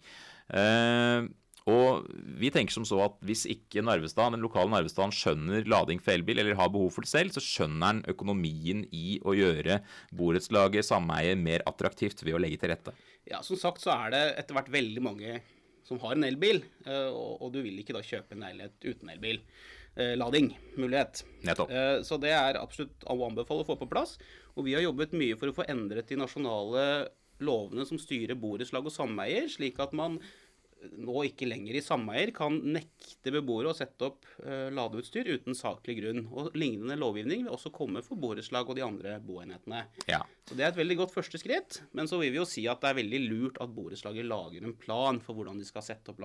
Eh, 0.51 1.29
og 1.69 2.07
vi 2.41 2.51
tenker 2.53 2.73
som 2.73 2.87
så 2.89 3.03
at 3.05 3.19
hvis 3.27 3.45
ikke 3.51 3.85
Narvestad, 3.85 4.33
den 4.35 4.43
lokale 4.45 4.73
Narvestaden 4.73 5.13
skjønner 5.15 5.69
lading 5.69 6.01
for 6.03 6.15
elbil, 6.15 6.41
eller 6.41 6.59
har 6.59 6.73
behov 6.73 6.91
for 6.95 7.05
det 7.05 7.13
selv, 7.13 7.35
så 7.35 7.43
skjønner 7.45 7.87
han 7.87 8.03
økonomien 8.11 8.87
i 8.97 9.19
å 9.21 9.37
gjøre 9.37 9.81
borettslaget, 10.17 10.89
sameiet, 10.89 11.39
mer 11.39 11.65
attraktivt 11.69 12.25
ved 12.25 12.39
å 12.39 12.43
legge 12.43 12.61
til 12.63 12.73
rette. 12.73 12.97
Ja, 13.29 13.43
Som 13.47 13.61
sagt 13.61 13.85
så 13.85 13.93
er 13.95 14.15
det 14.15 14.25
etter 14.41 14.57
hvert 14.57 14.73
veldig 14.73 15.05
mange 15.05 15.41
som 15.91 16.01
har 16.05 16.15
en 16.15 16.27
elbil, 16.29 16.63
eh, 16.87 17.11
og, 17.11 17.41
og 17.43 17.53
du 17.55 17.61
vil 17.65 17.83
ikke 17.83 17.97
da 17.97 18.03
kjøpe 18.07 18.37
en 18.37 18.45
leilighet 18.47 18.87
uten 18.87 19.11
elbil. 19.11 19.41
Eh, 19.99 20.15
lading, 20.15 20.53
mulighet. 20.79 21.25
Nettopp. 21.43 21.73
Eh, 21.75 21.97
Så 22.07 22.19
det 22.23 22.31
er 22.31 22.61
absolutt 22.61 23.07
å 23.11 23.17
anbefale 23.27 23.65
å 23.65 23.67
få 23.67 23.75
på 23.81 23.89
plass. 23.91 24.15
Og 24.55 24.69
vi 24.69 24.77
har 24.77 24.85
jobbet 24.87 25.17
mye 25.19 25.39
for 25.39 25.51
å 25.51 25.57
få 25.57 25.67
endret 25.71 26.07
de 26.13 26.19
nasjonale 26.21 26.85
lovene 27.43 27.87
som 27.89 27.99
styrer 27.99 28.39
borettslag 28.39 28.87
og 28.87 28.95
sameier, 28.95 29.49
slik 29.51 29.81
at 29.83 29.95
man 29.97 30.21
nå 30.81 31.25
ikke 31.29 31.49
lenger 31.49 31.77
i 31.77 31.83
sameier 31.85 32.33
kan 32.35 32.57
nekte 32.75 33.33
beboere 33.35 33.73
å 33.73 33.77
sette 33.77 34.09
opp 34.09 34.29
eh, 34.45 34.69
ladeutstyr 34.75 35.29
uten 35.35 35.57
saklig 35.57 35.99
grunn. 36.01 36.25
Og 36.31 36.55
Lignende 36.59 36.99
lovgivning 37.01 37.45
vil 37.45 37.55
også 37.55 37.73
komme 37.75 38.03
for 38.07 38.21
borettslag 38.21 38.69
og 38.69 38.79
de 38.79 38.87
andre 38.87 39.19
boenhetene. 39.25 39.85
Ja. 40.11 40.23
Så 40.49 40.57
Det 40.57 40.67
er 40.67 40.73
et 40.73 40.81
veldig 40.81 41.01
godt 41.03 41.15
første 41.15 41.41
skritt, 41.41 41.83
men 41.97 42.11
så 42.11 42.21
vil 42.23 42.35
vi 42.35 42.41
jo 42.41 42.49
si 42.49 42.67
at 42.71 42.83
det 42.83 42.93
er 42.93 43.01
veldig 43.03 43.23
lurt 43.29 43.63
at 43.63 43.75
borettslaget 43.75 44.29
lager 44.29 44.67
en 44.67 44.77
plan 44.79 45.21
for 45.25 45.39
hvordan 45.39 45.61
de 45.61 45.69
skal 45.69 45.87
sette 45.87 46.13
opp 46.13 46.21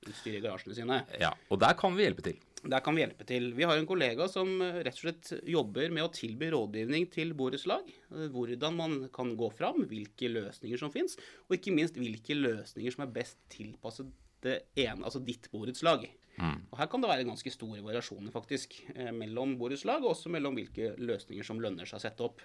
ladeutstyr 0.00 0.38
i 0.38 0.40
garasjene 0.44 0.74
sine. 0.76 1.00
ja. 1.20 1.32
Og 1.50 1.60
der 1.60 1.74
kan 1.78 1.94
vi 1.96 2.04
hjelpe 2.06 2.22
til. 2.24 2.38
Der 2.62 2.80
kan 2.84 2.94
vi 2.94 3.00
hjelpe 3.02 3.24
til. 3.24 3.52
Vi 3.56 3.64
har 3.64 3.78
en 3.78 3.86
kollega 3.88 4.28
som 4.28 4.60
eh, 4.60 4.82
rett 4.84 4.98
og 4.98 5.04
slett 5.04 5.30
jobber 5.48 5.90
med 5.90 6.04
å 6.04 6.12
tilby 6.12 6.50
rådgivning 6.52 7.10
til 7.12 7.32
borettslag. 7.34 7.88
eh, 7.88 8.28
Hvordan 8.28 8.76
man 8.76 9.08
kan 9.12 9.34
gå 9.36 9.50
fram, 9.52 9.86
hvilke 9.88 10.28
løsninger 10.28 10.78
som 10.78 10.92
fins, 10.92 11.16
og 11.48 11.56
ikke 11.56 11.72
minst 11.72 11.96
hvilke 11.96 12.36
løsninger 12.36 12.92
som 12.92 13.06
er 13.06 13.14
best 13.14 13.38
tilpasset 13.48 14.10
det 14.42 14.62
ene, 14.76 15.04
altså 15.04 15.20
ditt 15.24 15.50
borettslag. 15.52 16.08
Og 16.40 16.78
Her 16.78 16.86
kan 16.88 17.02
det 17.02 17.08
være 17.10 17.26
ganske 17.28 17.50
store 17.52 17.82
variasjoner 17.84 18.32
faktisk, 18.32 18.78
eh, 18.94 19.10
mellom 19.12 19.58
borettslag, 19.60 20.00
og 20.04 20.14
også 20.14 20.30
mellom 20.32 20.54
hvilke 20.56 20.94
løsninger 20.96 21.44
som 21.44 21.60
lønner 21.60 21.84
seg 21.88 21.98
å 21.98 22.04
sette 22.06 22.24
opp. 22.24 22.40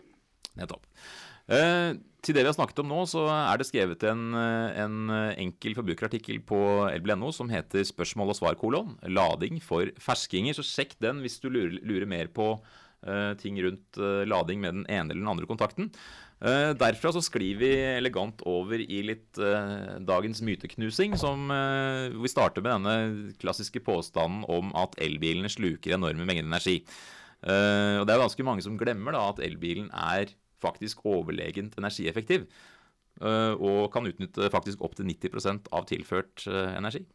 Nettopp. 0.55 0.83
Eh, 1.45 1.93
til 2.25 2.33
det 2.33 2.41
vi 2.41 2.49
har 2.49 2.55
snakket 2.57 2.79
om 2.81 2.89
nå, 2.89 3.03
så 3.05 3.27
er 3.29 3.59
det 3.61 3.67
skrevet 3.69 4.01
en, 4.09 4.23
eh, 4.33 4.79
en 4.81 5.11
enkel 5.37 5.75
forbrukerartikkel 5.77 6.41
på 6.41 6.59
elbil.no 6.89 7.31
som 7.31 7.49
heter 7.49 7.85
'Spørsmål 7.85 8.33
og 8.33 8.35
svar 8.39 8.55
kolon 8.57 8.97
lading 9.05 9.61
for 9.61 9.85
ferskinger'. 10.01 10.57
Så 10.57 10.65
sjekk 10.65 10.97
den 10.99 11.21
hvis 11.21 11.39
du 11.39 11.49
lurer, 11.49 11.77
lurer 11.83 12.07
mer 12.07 12.27
på 12.27 12.59
ting 13.37 13.53
rundt 13.61 13.97
lading 14.25 14.59
med 14.59 14.73
den 14.73 14.85
ene 14.89 15.11
eller 15.11 15.21
den 15.21 15.27
andre 15.27 15.45
kontakten. 15.45 15.91
Derfra 16.41 17.13
så 17.13 17.21
sklir 17.21 17.55
vi 17.59 17.69
elegant 17.69 18.41
over 18.47 18.81
i 18.81 19.03
litt 19.03 19.33
dagens 19.33 20.41
myteknusing, 20.41 21.15
som 21.15 21.47
vi 21.47 22.27
starter 22.27 22.63
med 22.63 22.81
denne 22.81 23.37
klassiske 23.37 23.77
påstanden 23.85 24.43
om 24.49 24.73
at 24.73 24.95
elbilene 24.97 25.45
sluker 25.45 25.93
enorme 25.93 26.25
mengder 26.25 26.49
energi. 26.49 26.81
Og 27.43 28.07
det 28.07 28.09
er 28.09 28.25
ganske 28.25 28.43
mange 28.43 28.63
som 28.63 28.75
glemmer 28.75 29.11
da 29.11 29.29
at 29.29 29.37
elbilen 29.37 29.91
er 29.93 30.33
faktisk 30.65 31.05
overlegent 31.07 31.77
energieffektiv. 31.79 32.49
Og 33.23 33.85
kan 33.93 34.03
utnytte 34.09 34.49
faktisk 34.51 34.81
opptil 34.83 35.07
90% 35.07 35.69
av 35.71 35.85
tilført 35.87 36.43
energi. 36.51 37.05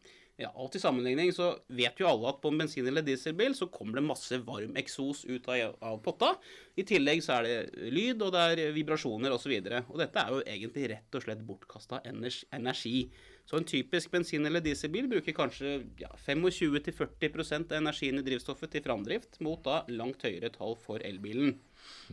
Ja, 0.41 0.49
og 0.57 0.71
til 0.73 0.81
sammenligning 0.81 1.29
så 1.35 1.51
vet 1.69 1.99
jo 2.01 2.07
alle 2.09 2.29
at 2.31 2.39
på 2.41 2.49
en 2.49 2.61
bensin- 2.63 2.87
eller 2.89 3.03
dieselbil 3.05 3.53
så 3.57 3.67
kommer 3.69 3.99
det 3.99 4.07
masse 4.07 4.39
varm 4.45 4.77
eksos 4.79 5.25
ut 5.27 5.47
av, 5.51 5.75
av, 5.77 5.99
potta. 6.01 6.31
I 6.79 6.85
tillegg 6.87 7.21
så 7.21 7.37
er 7.37 7.47
det 7.47 7.91
lyd, 7.93 8.23
og 8.25 8.31
det 8.33 8.45
er 8.47 8.73
vibrasjoner 8.73 9.35
osv. 9.35 9.53
Og, 9.59 9.69
så 9.69 9.83
og 9.83 10.01
dette 10.01 10.23
er 10.23 10.33
jo 10.33 10.41
egentlig 10.55 10.87
rett 10.95 11.19
og 11.19 11.25
slett 11.25 11.43
bortkasta 11.45 12.01
energi. 12.07 13.03
Så 13.45 13.59
en 13.59 13.67
typisk 13.67 14.13
bensin- 14.13 14.47
eller 14.47 14.63
dieselbil 14.65 15.09
bruker 15.11 15.35
kanskje 15.37 15.75
ja, 16.01 16.09
25-40 16.25 17.59
av 17.59 17.77
energien 17.77 18.17
i 18.21 18.25
drivstoffet 18.25 18.73
til 18.73 18.85
framdrift, 18.85 19.41
mot 19.45 19.61
da 19.65 19.83
langt 19.93 20.25
høyere 20.25 20.53
tall 20.55 20.77
for 20.79 21.03
elbilen. 21.05 21.59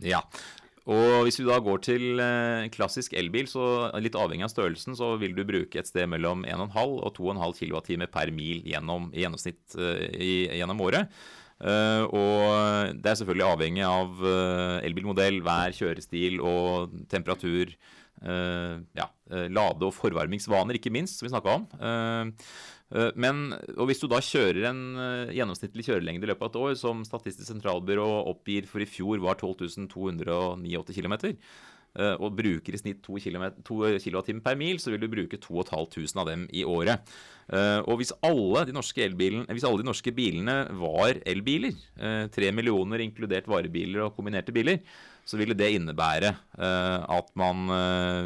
Ja, 0.03 0.21
og 0.89 1.25
hvis 1.27 1.37
vi 1.37 1.45
da 1.45 1.59
går 1.61 1.81
til 1.85 2.21
eh, 2.23 2.67
klassisk 2.73 3.13
elbil, 3.17 3.45
så 3.49 3.89
litt 4.01 4.15
avhengig 4.17 4.47
av 4.47 4.53
størrelsen, 4.53 4.95
så 4.97 5.11
vil 5.21 5.35
du 5.37 5.43
bruke 5.45 5.81
et 5.81 5.89
sted 5.89 6.09
mellom 6.09 6.41
1,5 6.49 6.95
og 6.97 7.11
2,5 7.17 7.53
kWt 7.59 8.07
per 8.09 8.31
mil 8.33 8.63
gjennom, 8.65 9.11
i 9.13 9.21
gjennomsnitt 9.21 9.77
uh, 9.77 10.01
i, 10.17 10.47
gjennom 10.57 10.81
året. 10.87 11.13
Uh, 11.59 12.07
og 12.15 12.97
det 13.03 13.11
er 13.11 13.19
selvfølgelig 13.19 13.47
avhengig 13.51 13.85
av 13.85 14.23
uh, 14.23 14.79
elbilmodell, 14.87 15.41
vær, 15.45 15.75
kjørestil 15.77 16.41
og 16.41 16.97
temperatur. 17.11 17.77
ja, 18.19 19.05
lade- 19.47 19.85
og 19.87 19.93
forvarmingsvaner, 19.95 20.75
ikke 20.75 20.91
minst, 20.91 21.19
som 21.19 21.23
vi 21.23 21.29
snakka 21.31 21.53
om. 21.53 22.41
Eh, 22.89 23.11
men, 23.15 23.51
og 23.77 23.89
Hvis 23.89 24.01
du 24.01 24.07
da 24.09 24.21
kjører 24.23 24.69
en 24.71 24.83
uh, 24.97 25.33
gjennomsnittlig 25.33 25.85
kjørelengde 25.85 26.25
i 26.25 26.31
løpet 26.31 26.47
av 26.47 26.49
et 26.49 26.61
år, 26.63 26.77
som 26.79 27.03
Statistisk 27.05 27.45
sentralbyrå 27.51 28.07
oppgir 28.31 28.69
for 28.69 28.81
i 28.81 28.89
fjor 28.89 29.21
var 29.21 29.37
12.289 29.37 30.95
km, 30.97 31.19
uh, 31.19 31.35
og 32.21 32.35
bruker 32.37 32.75
i 32.75 32.79
snitt 32.79 33.01
2 33.03 33.19
kWt 33.19 34.31
per 34.45 34.57
mil, 34.59 34.79
så 34.81 34.93
vil 34.93 35.01
du 35.03 35.09
bruke 35.11 35.39
2500 35.41 36.21
av 36.21 36.29
dem 36.29 36.45
i 36.53 36.65
året. 36.67 37.05
Uh, 37.49 37.81
og 37.89 37.97
hvis 37.99 38.13
alle, 38.25 38.65
de 38.69 38.75
norske 38.75 39.07
hvis 39.09 39.65
alle 39.65 39.81
de 39.81 39.87
norske 39.87 40.13
bilene 40.13 40.57
var 40.77 41.17
elbiler, 41.25 41.73
tre 42.33 42.51
millioner 42.53 43.01
inkludert 43.03 43.49
varebiler 43.49 44.05
og 44.05 44.13
kombinerte 44.17 44.53
biler, 44.55 44.83
så 45.25 45.37
ville 45.37 45.53
det 45.57 45.67
innebære 45.75 46.29
at 46.57 47.27
man 47.37 47.69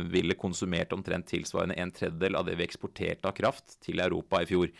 ville 0.07 0.37
konsumert 0.39 0.93
omtrent 0.95 1.27
tilsvarende 1.27 1.75
en 1.75 1.91
tredjedel 1.91 2.37
av 2.39 2.45
det 2.47 2.55
vi 2.55 2.63
eksporterte 2.63 3.27
av 3.27 3.35
kraft 3.35 3.75
til 3.83 3.99
Europa 3.99 4.39
i 4.39 4.47
fjor. 4.47 4.71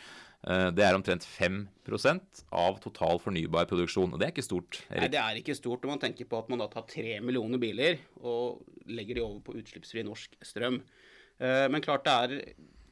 Uh, 0.43 0.69
det 0.75 0.83
er 0.83 0.97
omtrent 0.97 1.23
5% 1.23 2.43
av 2.51 2.81
total 2.83 3.21
fornybar 3.23 3.69
produksjon, 3.69 4.11
og 4.11 4.19
det 4.19 4.27
er 4.27 4.35
ikke 4.35 4.45
stort. 4.45 4.81
Erik. 4.89 5.05
Nei, 5.05 5.11
det 5.15 5.21
er 5.23 5.39
ikke 5.39 5.57
stort 5.57 5.85
når 5.85 5.95
man 5.95 6.03
tenker 6.03 6.29
på 6.29 6.41
at 6.41 6.51
man 6.51 6.63
da 6.63 6.67
tar 6.71 6.87
tre 6.89 7.17
millioner 7.23 7.61
biler 7.61 8.01
og 8.21 8.61
legger 8.91 9.19
de 9.19 9.25
over 9.25 9.41
på 9.45 9.57
utslippsfri 9.61 10.03
norsk 10.07 10.35
strøm. 10.43 10.81
Men 11.43 11.81
klart 11.81 12.05
det 12.05 12.13
er 12.13 12.33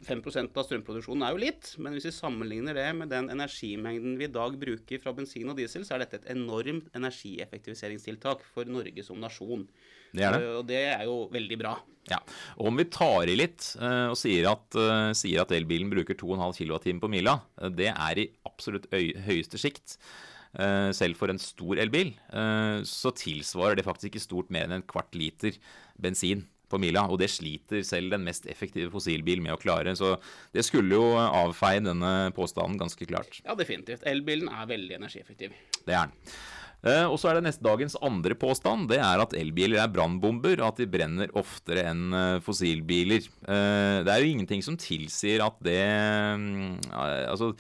5% 0.08 0.58
av 0.58 0.66
strømproduksjonen 0.66 1.24
er 1.26 1.36
jo 1.36 1.42
litt, 1.44 1.72
men 1.82 1.94
hvis 1.94 2.08
vi 2.10 2.14
sammenligner 2.16 2.78
det 2.78 2.88
med 2.98 3.12
den 3.14 3.30
energimengden 3.34 4.16
vi 4.18 4.26
i 4.26 4.34
dag 4.34 4.56
bruker 4.60 5.02
fra 5.02 5.14
bensin 5.18 5.52
og 5.52 5.60
diesel, 5.60 5.86
så 5.86 5.96
er 5.96 6.04
dette 6.06 6.22
et 6.22 6.32
enormt 6.34 6.90
energieffektiviseringstiltak 6.98 8.42
for 8.54 8.70
Norge 8.70 9.06
som 9.06 9.22
nasjon. 9.22 9.68
Det 10.12 10.28
er 10.28 10.38
det. 10.38 10.52
Og 10.60 10.68
det 10.68 10.84
er 10.92 11.08
jo 11.08 11.18
veldig 11.32 11.58
bra. 11.62 11.78
Ja, 12.10 12.18
og 12.58 12.72
Om 12.72 12.82
vi 12.82 12.88
tar 12.90 13.30
i 13.30 13.38
litt 13.38 13.68
eh, 13.78 14.10
og 14.10 14.18
sier 14.20 14.50
at, 14.50 14.78
eh, 14.80 15.12
sier 15.18 15.44
at 15.44 15.54
elbilen 15.54 15.92
bruker 15.92 16.18
2,5 16.18 16.58
kWt 16.58 16.98
på 17.04 17.10
mila, 17.12 17.38
eh, 17.62 17.70
det 17.78 17.92
er 17.94 18.22
i 18.24 18.30
absolutt 18.48 18.90
høyeste 18.92 19.62
sikt. 19.62 19.98
Selv 20.52 21.16
for 21.16 21.32
en 21.32 21.38
stor 21.40 21.80
elbil 21.80 22.10
så 22.84 23.14
tilsvarer 23.16 23.78
det 23.80 23.86
faktisk 23.86 24.10
ikke 24.10 24.20
stort 24.20 24.50
mer 24.52 24.66
enn 24.66 24.74
en 24.76 24.84
kvart 24.84 25.16
liter 25.16 25.56
bensin 25.96 26.42
på 26.68 26.76
mila, 26.84 27.06
og 27.08 27.22
det 27.22 27.30
sliter 27.32 27.86
selv 27.88 28.12
den 28.12 28.26
mest 28.28 28.50
effektive 28.52 28.92
fossilbil 28.92 29.40
med 29.46 29.56
å 29.56 29.62
klare. 29.62 29.94
Så 29.96 30.18
det 30.52 30.66
skulle 30.68 31.00
jo 31.00 31.06
avfeie 31.24 31.80
denne 31.86 32.34
påstanden 32.36 32.76
ganske 32.84 33.08
klart. 33.08 33.40
Ja, 33.46 33.56
definitivt. 33.56 34.04
Elbilen 34.12 34.52
er 34.52 34.68
veldig 34.74 35.00
energieffektiv. 35.00 35.56
Det 35.88 35.96
er 35.96 36.12
den. 36.12 36.36
Eh, 36.82 37.06
og 37.06 37.20
så 37.22 37.30
er 37.30 37.38
det 37.38 37.46
neste 37.46 37.66
dagens 37.66 37.96
andre 38.02 38.36
påstand. 38.38 38.88
Det 38.90 38.98
er 39.02 39.22
at 39.22 39.36
elbiler 39.38 39.84
er 39.84 39.92
brannbomber, 39.94 40.58
og 40.62 40.72
at 40.72 40.82
de 40.82 40.90
brenner 40.90 41.34
oftere 41.38 41.86
enn 41.92 42.18
eh, 42.18 42.40
fossilbiler. 42.46 43.28
Eh, 43.46 44.02
det 44.08 44.10
er 44.10 44.24
jo 44.24 44.34
ingenting 44.34 44.66
som 44.66 44.80
tilsier 44.80 45.46
at 45.46 45.62
det 45.62 45.80
mm, 46.42 46.92
Altså 46.92 47.54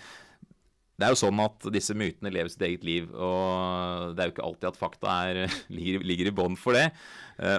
det 0.97 1.07
er 1.07 1.15
jo 1.15 1.17
sånn 1.17 1.39
at 1.41 1.63
disse 1.73 1.95
mytene 1.97 2.29
lever 2.29 2.51
sitt 2.53 2.61
eget 2.61 2.83
liv, 2.85 3.07
og 3.09 4.11
det 4.13 4.21
er 4.21 4.27
jo 4.27 4.33
ikke 4.35 4.43
alltid 4.45 4.67
at 4.69 4.77
fakta 4.77 5.13
er, 5.31 5.39
ligger, 5.73 6.03
ligger, 6.05 6.29
i 6.29 6.33
bånn 6.37 6.57
for 6.59 6.77
det. 6.77 6.91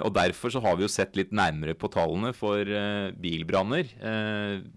Og 0.05 0.13
Derfor 0.15 0.53
så 0.53 0.61
har 0.63 0.77
vi 0.79 0.85
jo 0.85 0.91
sett 0.91 1.17
litt 1.19 1.33
nærmere 1.35 1.75
på 1.75 1.89
tallene 1.91 2.31
for 2.37 2.63
bilbranner 3.19 3.89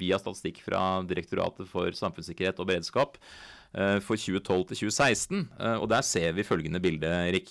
via 0.00 0.18
statistikk 0.18 0.64
fra 0.66 0.80
Direktoratet 1.06 1.70
for 1.70 1.94
samfunnssikkerhet 1.94 2.58
og 2.58 2.66
beredskap 2.72 3.20
for 4.00 4.16
2012 4.16 4.62
til 4.70 4.78
2016. 4.86 5.42
Og 5.82 5.86
der 5.92 6.04
ser 6.06 6.32
vi 6.36 6.46
følgende 6.46 6.80
bilde, 6.80 7.10
Erik. 7.28 7.50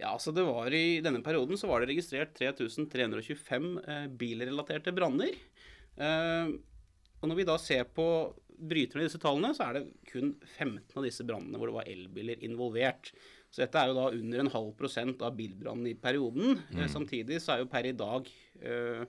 Ja, 0.00 0.16
så 0.18 0.32
det 0.34 0.42
var 0.46 0.72
I 0.74 1.00
denne 1.04 1.20
perioden 1.22 1.60
så 1.60 1.68
var 1.70 1.82
det 1.82 1.92
registrert 1.92 2.32
3325 2.38 3.68
bilrelaterte 4.18 4.94
branner. 4.96 5.36
Og 7.20 7.28
når 7.28 7.38
vi 7.38 7.46
da 7.46 7.56
ser 7.60 7.84
på 7.92 8.06
bryterne 8.60 9.04
i 9.04 9.08
disse 9.08 9.20
tallene, 9.20 9.52
så 9.56 9.68
er 9.68 9.78
det 9.78 9.84
kun 10.10 10.34
15 10.56 10.98
av 10.98 11.06
disse 11.06 11.24
brannene 11.28 11.60
hvor 11.60 11.70
det 11.70 11.76
var 11.78 11.90
elbiler 11.90 12.44
involvert. 12.46 13.12
Så 13.50 13.64
dette 13.64 13.80
er 13.80 13.90
jo 13.90 13.96
da 13.96 14.06
under 14.14 14.44
en 14.44 14.52
halv 14.52 14.70
prosent 14.78 15.24
av 15.26 15.34
bilbrannene 15.38 15.92
i 15.92 15.98
perioden. 15.98 16.60
Mm. 16.70 16.86
Samtidig 16.92 17.40
så 17.42 17.56
er 17.56 17.64
jo 17.64 17.70
per 17.72 17.88
i 17.88 17.96
dag 17.98 18.28
øh, 18.62 19.02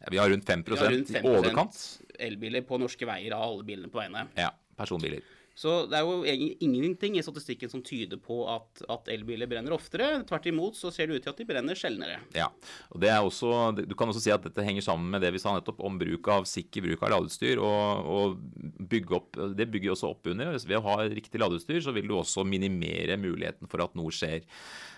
ja, 0.00 0.12
Vi 0.14 0.20
har 0.22 0.32
rundt 0.32 0.48
5, 0.48 0.64
vi 0.66 0.80
har 0.80 0.94
rundt 0.94 1.12
5 1.12 1.26
i 1.26 1.34
overkant. 1.36 1.82
elbiler 2.30 2.64
på 2.66 2.80
norske 2.80 3.06
veier 3.08 3.36
av 3.36 3.44
alle 3.50 3.66
bilene 3.68 3.92
på 3.92 4.00
veiene. 4.00 4.24
Ja, 4.38 4.48
personbiler. 4.82 5.22
Så 5.52 5.84
det 5.90 5.98
er 5.98 6.06
jo 6.06 6.22
ingenting 6.64 7.18
i 7.18 7.22
statistikken 7.24 7.68
som 7.68 7.82
tyder 7.84 8.16
på 8.20 8.38
at, 8.48 8.82
at, 8.88 9.08
elbiler 9.12 9.48
brenner 9.50 9.74
oftere. 9.76 10.22
Tvert 10.28 10.46
imot 10.48 10.78
så 10.78 10.90
ser 10.94 11.10
det 11.10 11.18
ut 11.18 11.26
til 11.26 11.32
at 11.32 11.42
de 11.42 11.46
brenner 11.48 11.76
sjeldnere. 11.78 12.22
Ja, 12.36 12.48
og 12.88 13.02
det 13.02 13.10
er 13.12 13.20
også, 13.20 13.50
Du 13.76 13.94
kan 13.98 14.08
også 14.08 14.22
si 14.24 14.32
at 14.32 14.44
dette 14.46 14.64
henger 14.64 14.84
sammen 14.84 15.12
med 15.12 15.20
det 15.24 15.32
vi 15.34 15.42
sa 15.42 15.52
nettopp 15.52 15.82
om 15.84 15.98
bruk 16.00 16.30
av 16.32 16.48
sikker 16.48 16.86
bruk 16.86 17.04
av 17.04 17.12
ladeutstyr. 17.16 17.60
og, 17.60 18.08
og 18.16 18.86
bygge 18.92 19.18
opp, 19.18 19.36
Det 19.58 19.68
bygger 19.74 19.92
også 19.92 20.14
opp 20.14 20.32
under. 20.32 20.56
Ved 20.56 20.78
å 20.80 20.86
ha 20.88 20.96
riktig 21.04 21.42
ladeutstyr 21.42 21.84
så 21.84 21.92
vil 21.92 22.08
du 22.08 22.16
også 22.16 22.46
minimere 22.48 23.20
muligheten 23.20 23.68
for 23.68 23.84
at 23.84 23.98
noe 23.98 24.14
skjer. 24.14 24.48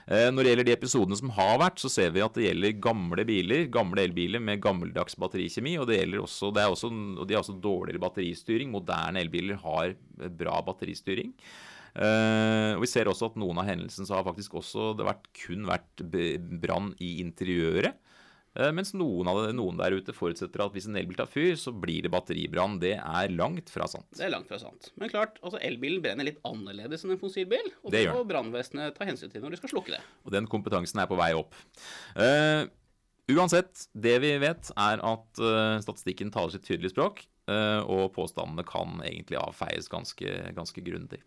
Eh, 0.05 0.29
når 0.29 0.45
det 0.45 0.51
gjelder 0.51 0.69
de 0.69 0.75
episodene 0.77 1.17
som 1.17 1.31
har 1.33 1.59
vært, 1.63 1.81
så 1.81 1.89
ser 1.93 2.11
vi 2.13 2.23
at 2.25 2.35
det 2.37 2.49
gjelder 2.49 2.81
gamle 2.85 3.25
biler, 3.29 3.67
gamle 3.73 4.05
elbiler 4.05 4.43
med 4.45 4.61
gammeldags 4.65 5.17
batterikjemi. 5.21 5.79
Og, 5.81 5.89
det 5.89 6.01
gjelder 6.01 6.25
også, 6.25 6.51
det 6.55 6.67
også, 6.69 6.91
og 6.93 7.29
de 7.29 7.37
har 7.37 7.45
også 7.45 7.57
dårligere 7.65 8.03
batteristyring. 8.03 8.73
Moderne 8.75 9.23
elbiler 9.25 9.61
har 9.65 9.95
bra 10.37 10.61
batteristyring. 10.67 11.33
Uh, 11.95 12.75
og 12.75 12.83
Vi 12.83 12.91
ser 12.91 13.07
også 13.07 13.29
at 13.31 13.37
noen 13.39 13.61
av 13.63 13.69
hendelsene 13.69 14.09
så 14.09 14.17
har 14.19 14.27
faktisk 14.27 14.57
også 14.59 14.93
det 14.99 15.07
vært, 15.07 15.29
kun 15.39 15.69
vært 15.69 16.03
brann 16.61 16.91
i 16.99 17.17
interiøret. 17.23 17.95
Eh, 18.55 18.71
mens 18.75 18.93
noen, 18.95 19.27
det, 19.27 19.55
noen, 19.59 19.79
der 19.81 19.97
ute 19.99 20.15
forutsetter 20.15 20.63
at 20.63 20.75
hvis 20.77 20.87
en 20.87 20.99
elbil 21.01 21.19
tar 21.19 21.31
fyr, 21.31 21.57
så 21.59 21.73
blir 21.75 22.07
det 22.07 22.13
batteribrann. 22.15 22.79
Det 22.83 22.95
er 23.01 23.35
langt 23.35 23.73
fra 23.73 23.89
sant. 23.91 24.07
Det 24.15 24.29
er 24.29 24.33
langt 24.35 24.51
fra 24.51 24.61
sant. 24.63 24.93
Men 25.01 25.11
klart, 25.11 25.41
altså 25.43 25.59
elbilen 25.65 26.05
brenner 26.05 26.29
litt 26.29 26.41
annerledes 26.47 27.03
enn 27.05 27.17
en 27.17 27.21
fossilbil. 27.21 27.73
Og 27.83 27.95
det 27.95 28.07
må 28.13 28.23
brannvesenet 28.29 28.95
ta 28.97 29.09
hensyn 29.09 29.33
til 29.33 29.43
når 29.43 29.57
de 29.57 29.61
skal 29.63 29.75
slukke 29.75 29.97
det. 29.97 30.01
Og 30.23 30.35
den 30.37 30.49
kompetansen 30.51 31.03
er 31.03 31.11
på 31.11 31.19
vei 31.19 31.33
opp. 31.37 31.59
Uh, 32.15 32.71
uansett, 33.35 33.89
det 33.91 34.17
vi 34.23 34.37
vet, 34.43 34.71
er 34.79 35.03
at 35.03 35.43
uh, 35.43 35.83
statistikken 35.83 36.31
taler 36.35 36.55
sitt 36.55 36.67
tydelige 36.69 36.95
språk. 36.95 37.27
Uh, 37.51 37.83
og 37.91 38.07
påstandene 38.15 38.65
kan 38.65 39.03
egentlig 39.05 39.37
avfeies 39.43 39.91
ganske, 39.93 40.39
ganske 40.57 40.87
grundig. 40.87 41.21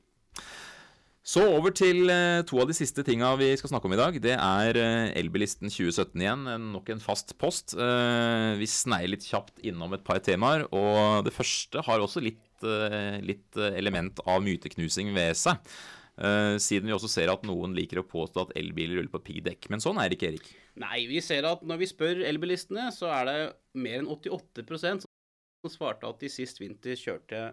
Så 1.28 1.42
over 1.44 1.74
til 1.76 2.08
eh, 2.08 2.40
to 2.48 2.62
av 2.62 2.70
de 2.70 2.76
siste 2.78 3.04
tinga 3.04 3.34
vi 3.36 3.50
skal 3.60 3.74
snakke 3.74 3.90
om 3.90 3.96
i 3.98 4.00
dag. 4.00 4.16
Det 4.24 4.32
er 4.38 4.78
eh, 4.80 5.10
Elbilisten 5.20 5.68
2017 5.68 6.24
igjen. 6.24 6.46
Nok 6.72 6.94
en 6.94 7.04
fast 7.04 7.34
post. 7.42 7.76
Eh, 7.76 8.54
vi 8.56 8.70
sneier 8.72 9.12
litt 9.12 9.28
kjapt 9.28 9.60
innom 9.68 9.98
et 9.98 10.06
par 10.08 10.22
temaer. 10.24 10.64
Og 10.72 11.28
det 11.28 11.36
første 11.36 11.84
har 11.84 12.04
også 12.04 12.24
litt, 12.24 12.40
litt 13.28 13.60
element 13.76 14.24
av 14.24 14.40
myteknusing 14.42 15.12
ved 15.14 15.36
seg. 15.38 15.60
Siden 16.64 16.90
vi 16.90 16.96
også 16.96 17.10
ser 17.12 17.30
at 17.30 17.44
noen 17.46 17.76
liker 17.78 18.00
å 18.02 18.08
påstå 18.08 18.48
at 18.48 18.56
elbiler 18.58 18.98
ruller 18.98 19.12
på 19.14 19.22
piggdekk. 19.28 19.68
Men 19.70 19.84
sånn 19.84 20.00
er 20.02 20.10
det 20.10 20.18
ikke, 20.18 20.32
Erik. 20.32 20.48
Nei, 20.82 21.04
vi 21.12 21.20
ser 21.22 21.46
at 21.46 21.62
når 21.62 21.84
vi 21.84 21.92
spør 21.92 22.24
elbilistene, 22.26 22.88
så 22.96 23.12
er 23.14 23.28
det 23.28 23.38
mer 23.78 24.00
enn 24.00 24.10
88% 24.10 25.06
som 25.06 25.76
svarte 25.76 26.10
at 26.10 26.24
de 26.24 26.32
sist 26.32 26.64
vinter 26.64 26.98
kjørte 26.98 27.52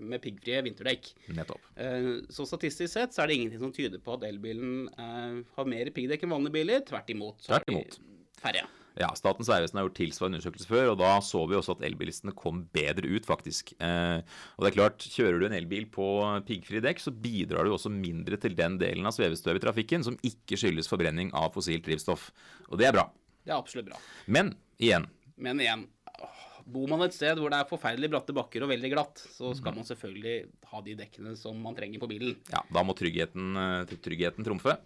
med 0.00 0.22
piggfrie 0.22 0.62
vinterdekk. 0.66 1.10
Nettopp. 1.34 1.60
Eh, 1.76 2.10
Så 2.30 2.46
statistisk 2.46 2.92
sett 2.94 3.12
så 3.16 3.22
er 3.24 3.28
det 3.32 3.38
ingenting 3.38 3.60
som 3.62 3.72
tyder 3.74 3.98
på 4.02 4.14
at 4.18 4.26
elbilen 4.28 4.88
eh, 4.98 5.38
har 5.56 5.64
mer 5.70 5.90
piggdekk 5.94 6.22
enn 6.26 6.34
vanlige 6.36 6.56
biler. 6.60 6.84
Tvert 6.88 7.10
imot. 7.14 7.40
så 7.42 7.56
er 7.56 7.64
Tvert 7.64 7.74
imot. 7.74 7.98
Færre. 8.38 8.66
Ja, 8.98 9.12
Statens 9.14 9.46
vegvesen 9.46 9.78
har 9.78 9.84
gjort 9.86 9.94
tilsvarende 10.00 10.38
undersøkelser 10.40 10.70
før, 10.72 10.88
og 10.90 10.96
da 10.98 11.10
så 11.22 11.44
vi 11.46 11.54
også 11.54 11.76
at 11.76 11.84
elbilistene 11.86 12.32
kom 12.34 12.64
bedre 12.74 13.06
ut, 13.06 13.26
faktisk. 13.28 13.70
Eh, 13.78 14.24
og 14.56 14.64
det 14.64 14.72
er 14.72 14.74
klart, 14.74 15.04
kjører 15.14 15.38
du 15.38 15.46
en 15.46 15.54
elbil 15.54 15.84
på 15.94 16.06
piggfrie 16.48 16.82
dekk, 16.82 16.98
så 17.04 17.12
bidrar 17.14 17.62
du 17.68 17.70
også 17.76 17.92
mindre 17.94 18.36
til 18.42 18.56
den 18.58 18.74
delen 18.80 19.06
av 19.06 19.14
svevestøv 19.14 19.60
i 19.60 19.62
trafikken 19.62 20.02
som 20.06 20.18
ikke 20.26 20.58
skyldes 20.58 20.90
forbrenning 20.90 21.30
av 21.38 21.52
fossilt 21.54 21.86
drivstoff. 21.86 22.32
Og 22.72 22.78
det 22.82 22.88
er 22.90 22.96
bra. 22.98 23.06
Det 23.46 23.54
er 23.54 23.60
absolutt 23.60 23.86
bra. 23.92 24.00
Men 24.26 24.56
igjen, 24.82 25.06
Men 25.38 25.62
igjen, 25.62 25.86
åh, 26.18 26.42
bor 26.68 26.88
man 26.90 27.04
et 27.06 27.16
sted 27.16 27.38
hvor 27.40 27.52
det 27.52 27.58
er 27.62 27.68
forferdelig 27.70 28.10
bratte 28.12 28.34
bakker 28.36 28.64
og 28.64 28.72
veldig 28.72 28.90
glatt, 28.92 29.22
så 29.34 29.52
skal 29.56 29.76
man 29.76 29.86
selvfølgelig 29.88 30.38
ha 30.70 30.82
de 30.84 30.96
dekkene 30.98 31.34
som 31.38 31.58
man 31.64 31.76
trenger 31.78 32.02
på 32.02 32.10
bilen. 32.10 32.34
ja, 32.52 32.62
da 32.74 32.84
må 32.84 32.96
tryggheten, 32.98 33.52
eh, 33.56 33.94
tryggheten 34.04 34.46
trumfe. 34.46 34.78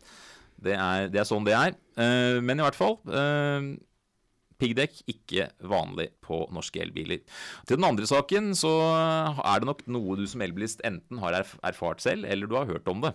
Det 0.62 0.76
er, 0.78 1.08
det 1.10 1.22
er 1.22 1.26
sånn 1.26 1.46
det 1.46 1.56
er. 1.58 1.74
Eh, 1.98 2.38
men 2.44 2.60
i 2.60 2.62
hvert 2.62 2.78
fall 2.78 3.00
eh, 3.10 3.72
Piggdekk 4.62 5.00
ikke 5.10 5.48
vanlig 5.66 6.12
på 6.22 6.44
norske 6.54 6.78
elbiler. 6.84 7.18
Til 7.66 7.80
den 7.80 7.86
andre 7.88 8.06
saken 8.06 8.52
så 8.54 8.70
er 9.42 9.58
det 9.58 9.66
nok 9.66 9.80
noe 9.90 10.14
du 10.20 10.22
som 10.30 10.44
elbilist 10.46 10.84
enten 10.86 11.18
har 11.18 11.34
erfart 11.40 12.04
selv, 12.04 12.28
eller 12.30 12.46
du 12.46 12.54
har 12.54 12.70
hørt 12.70 12.86
om 12.92 13.02
det. 13.02 13.10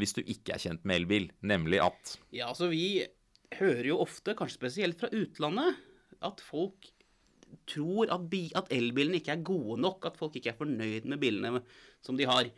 hvis 0.00 0.16
du 0.16 0.22
ikke 0.22 0.54
er 0.54 0.62
kjent 0.64 0.86
med 0.88 1.02
elbil. 1.02 1.28
Nemlig 1.44 1.82
at 1.84 2.14
Ja, 2.32 2.48
altså 2.48 2.70
vi 2.72 3.04
hører 3.58 3.90
jo 3.90 4.00
ofte, 4.00 4.32
kanskje 4.38 4.62
spesielt 4.62 5.02
fra 5.02 5.12
utlandet, 5.12 5.76
at 6.24 6.40
folk 6.40 6.88
tror 7.68 8.12
at, 8.14 8.36
at 8.58 8.70
elbilene 8.74 9.20
ikke 9.20 9.34
er 9.36 9.46
gode 9.46 9.80
nok, 9.80 10.06
at 10.08 10.18
folk 10.20 10.36
ikke 10.38 10.52
er 10.52 10.60
fornøyd 10.60 11.08
med 11.10 11.20
bilene 11.22 11.62
som 12.04 12.18
de 12.18 12.28
har. 12.28 12.50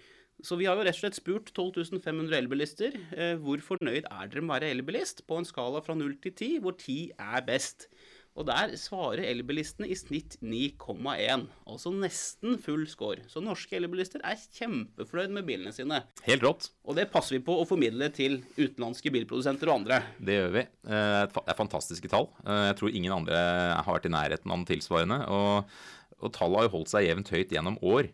Så 0.43 0.59
vi 0.59 0.67
har 0.67 0.77
jo 0.77 0.83
rett 0.83 0.97
og 0.97 1.03
slett 1.05 1.17
spurt 1.17 1.53
12.500 1.55 2.35
elbilister 2.37 2.97
eh, 3.15 3.37
hvor 3.41 3.61
fornøyd 3.63 4.09
er 4.09 4.31
dere 4.31 4.43
med 4.43 4.51
å 4.51 4.57
være 4.57 4.73
elbilist, 4.75 5.23
på 5.29 5.39
en 5.39 5.47
skala 5.47 5.83
fra 5.85 5.95
0 5.97 6.17
til 6.25 6.35
10, 6.35 6.51
hvor 6.65 6.75
10 6.75 7.15
er 7.23 7.45
best. 7.47 7.87
Og 8.35 8.43
der 8.49 8.73
svarer 8.81 9.21
elbilistene 9.31 9.87
i 9.87 9.95
snitt 9.95 10.41
9,1, 10.43 11.45
altså 11.71 11.93
nesten 11.95 12.57
full 12.59 12.83
score. 12.91 13.23
Så 13.31 13.39
norske 13.45 13.77
elbilister 13.79 14.25
er 14.27 14.41
kjempefornøyd 14.57 15.31
med 15.37 15.47
bilene 15.47 15.71
sine. 15.77 16.01
Helt 16.27 16.43
rått. 16.43 16.67
Og 16.83 16.97
det 16.99 17.07
passer 17.13 17.37
vi 17.37 17.45
på 17.47 17.55
å 17.61 17.67
formidle 17.69 18.09
til 18.17 18.41
utenlandske 18.59 19.13
bilprodusenter 19.15 19.71
og 19.71 19.77
andre. 19.85 20.01
Det 20.19 20.35
gjør 20.41 20.51
vi. 20.57 20.65
Eh, 20.89 21.21
Det 21.31 21.45
er 21.47 21.61
fantastiske 21.61 22.11
tall. 22.11 22.27
Eh, 22.43 22.65
Jeg 22.73 22.77
tror 22.81 22.91
ingen 22.91 23.13
andre 23.21 23.39
har 23.79 23.87
vært 23.95 24.11
i 24.11 24.15
nærheten 24.17 24.51
av 24.51 24.59
den 24.59 24.67
tilsvarende. 24.73 25.21
Og, 25.31 25.71
og 26.19 26.33
tallet 26.35 26.59
har 26.59 26.67
jo 26.69 26.75
holdt 26.75 26.91
seg 26.91 27.07
jevnt 27.07 27.31
høyt 27.31 27.55
gjennom 27.55 27.79
år. 27.87 28.11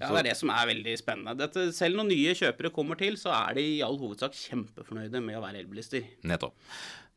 Ja, 0.00 0.08
Det 0.10 0.18
er 0.18 0.28
det 0.32 0.36
som 0.40 0.50
er 0.50 0.66
veldig 0.66 0.96
spennende. 0.98 1.36
Dette, 1.38 1.68
selv 1.76 1.94
når 2.00 2.10
nye 2.10 2.34
kjøpere 2.34 2.72
kommer 2.74 2.98
til, 2.98 3.14
så 3.20 3.30
er 3.36 3.54
de 3.54 3.68
i 3.76 3.80
all 3.86 3.98
hovedsak 4.02 4.34
kjempefornøyde 4.34 5.22
med 5.22 5.38
å 5.38 5.42
være 5.46 5.62
elbilister. 5.62 6.02
Nettopp. 6.26 6.54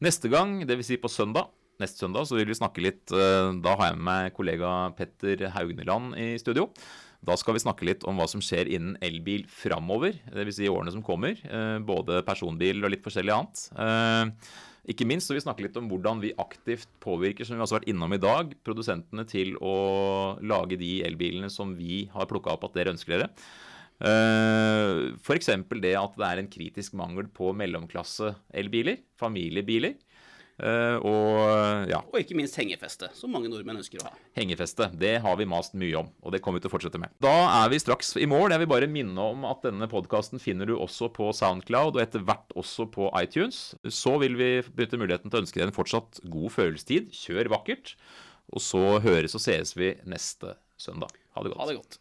Neste 0.03 0.29
gang, 0.29 0.59
dvs. 0.67 0.85
Si 0.93 0.97
på 1.01 1.09
søndag, 1.09 1.49
neste 1.81 2.03
søndag, 2.03 2.27
så 2.29 2.37
vil 2.37 2.49
vi 2.49 2.57
snakke 2.57 2.83
litt 2.83 3.13
eh, 3.15 3.49
Da 3.63 3.73
har 3.79 3.89
jeg 3.91 3.97
med 3.99 4.05
meg 4.09 4.35
kollega 4.37 4.73
Petter 4.97 5.47
Haugneland 5.55 6.17
i 6.19 6.33
studio. 6.41 6.67
Da 7.23 7.37
skal 7.39 7.55
vi 7.55 7.63
snakke 7.63 7.87
litt 7.87 8.03
om 8.03 8.19
hva 8.19 8.27
som 8.27 8.43
skjer 8.43 8.67
innen 8.67 8.97
elbil 9.03 9.45
framover, 9.47 10.17
dvs. 10.27 10.57
Si 10.59 10.65
i 10.67 10.71
årene 10.71 10.91
som 10.91 11.05
kommer. 11.05 11.39
eh, 11.47 11.79
Både 11.79 12.19
personbil 12.27 12.83
og 12.83 12.91
litt 12.93 13.05
forskjellig 13.05 13.33
annet. 13.33 13.65
Eh, 13.79 14.53
Ikke 14.91 15.07
minst 15.07 15.29
så 15.29 15.31
vil 15.31 15.39
vi 15.39 15.45
snakke 15.47 15.63
litt 15.63 15.77
om 15.79 15.87
hvordan 15.87 16.19
vi 16.19 16.33
aktivt 16.35 16.89
påvirker, 16.99 17.47
som 17.47 17.55
vi 17.55 17.63
har 17.63 17.71
vært 17.71 17.87
innom 17.87 18.11
i 18.11 18.19
dag, 18.19 18.51
produsentene 18.67 19.23
til 19.25 19.55
å 19.63 20.35
lage 20.43 20.75
de 20.75 20.97
elbilene 21.07 21.47
som 21.49 21.71
vi 21.79 22.09
har 22.11 22.27
plukka 22.27 22.51
opp 22.51 22.65
at 22.67 22.75
dere 22.75 22.91
ønsker 22.91 23.15
dere. 23.15 23.29
F.eks. 24.03 25.47
det 25.79 25.93
at 25.95 26.17
det 26.19 26.27
er 26.27 26.41
en 26.41 26.49
kritisk 26.51 26.97
mangel 26.99 27.29
på 27.31 27.53
mellomklasse-elbiler, 27.55 28.99
familiebiler. 29.15 29.95
Eh, 30.61 30.97
og 31.01 31.87
ja, 31.89 31.97
Og 32.13 32.19
ikke 32.19 32.35
minst 32.37 32.55
hengefeste, 32.59 33.07
som 33.17 33.31
mange 33.33 33.49
nordmenn 33.49 33.79
ønsker 33.81 34.03
å 34.03 34.05
ha. 34.05 34.11
hengefeste. 34.37 34.91
Det 35.01 35.15
har 35.23 35.37
vi 35.39 35.47
mast 35.49 35.73
mye 35.73 35.95
om, 36.03 36.11
og 36.21 36.31
det 36.35 36.43
kommer 36.45 36.59
vi 36.61 36.67
til 36.67 36.71
å 36.71 36.75
fortsette 36.75 37.01
med. 37.01 37.09
Da 37.25 37.31
er 37.63 37.71
vi 37.73 37.79
straks 37.81 38.13
i 38.21 38.27
mål. 38.29 38.53
Jeg 38.53 38.61
vil 38.61 38.69
bare 38.69 38.89
minne 38.91 39.17
om 39.33 39.47
at 39.49 39.65
denne 39.65 39.89
podkasten 39.89 40.39
finner 40.43 40.69
du 40.69 40.75
også 40.77 41.09
på 41.15 41.31
Soundcloud, 41.33 41.97
og 41.97 42.03
etter 42.03 42.21
hvert 42.27 42.53
også 42.59 42.85
på 42.93 43.09
iTunes. 43.21 43.73
Så 43.89 44.19
vil 44.21 44.37
vi 44.37 44.51
benytte 44.69 45.01
muligheten 45.01 45.33
til 45.33 45.41
å 45.41 45.45
ønske 45.47 45.59
deg 45.59 45.71
en 45.71 45.75
fortsatt 45.79 46.21
god 46.29 46.53
følelsestid. 46.53 47.09
Kjør 47.17 47.49
vakkert. 47.57 47.95
Og 48.53 48.61
så 48.61 48.99
høres 49.01 49.33
og 49.33 49.41
sees 49.41 49.73
vi 49.79 49.95
neste 50.05 50.53
søndag. 50.77 51.15
Ha 51.33 51.41
det 51.41 51.53
godt. 51.55 51.61
Ha 51.63 51.69
det 51.71 51.79
godt. 51.81 51.99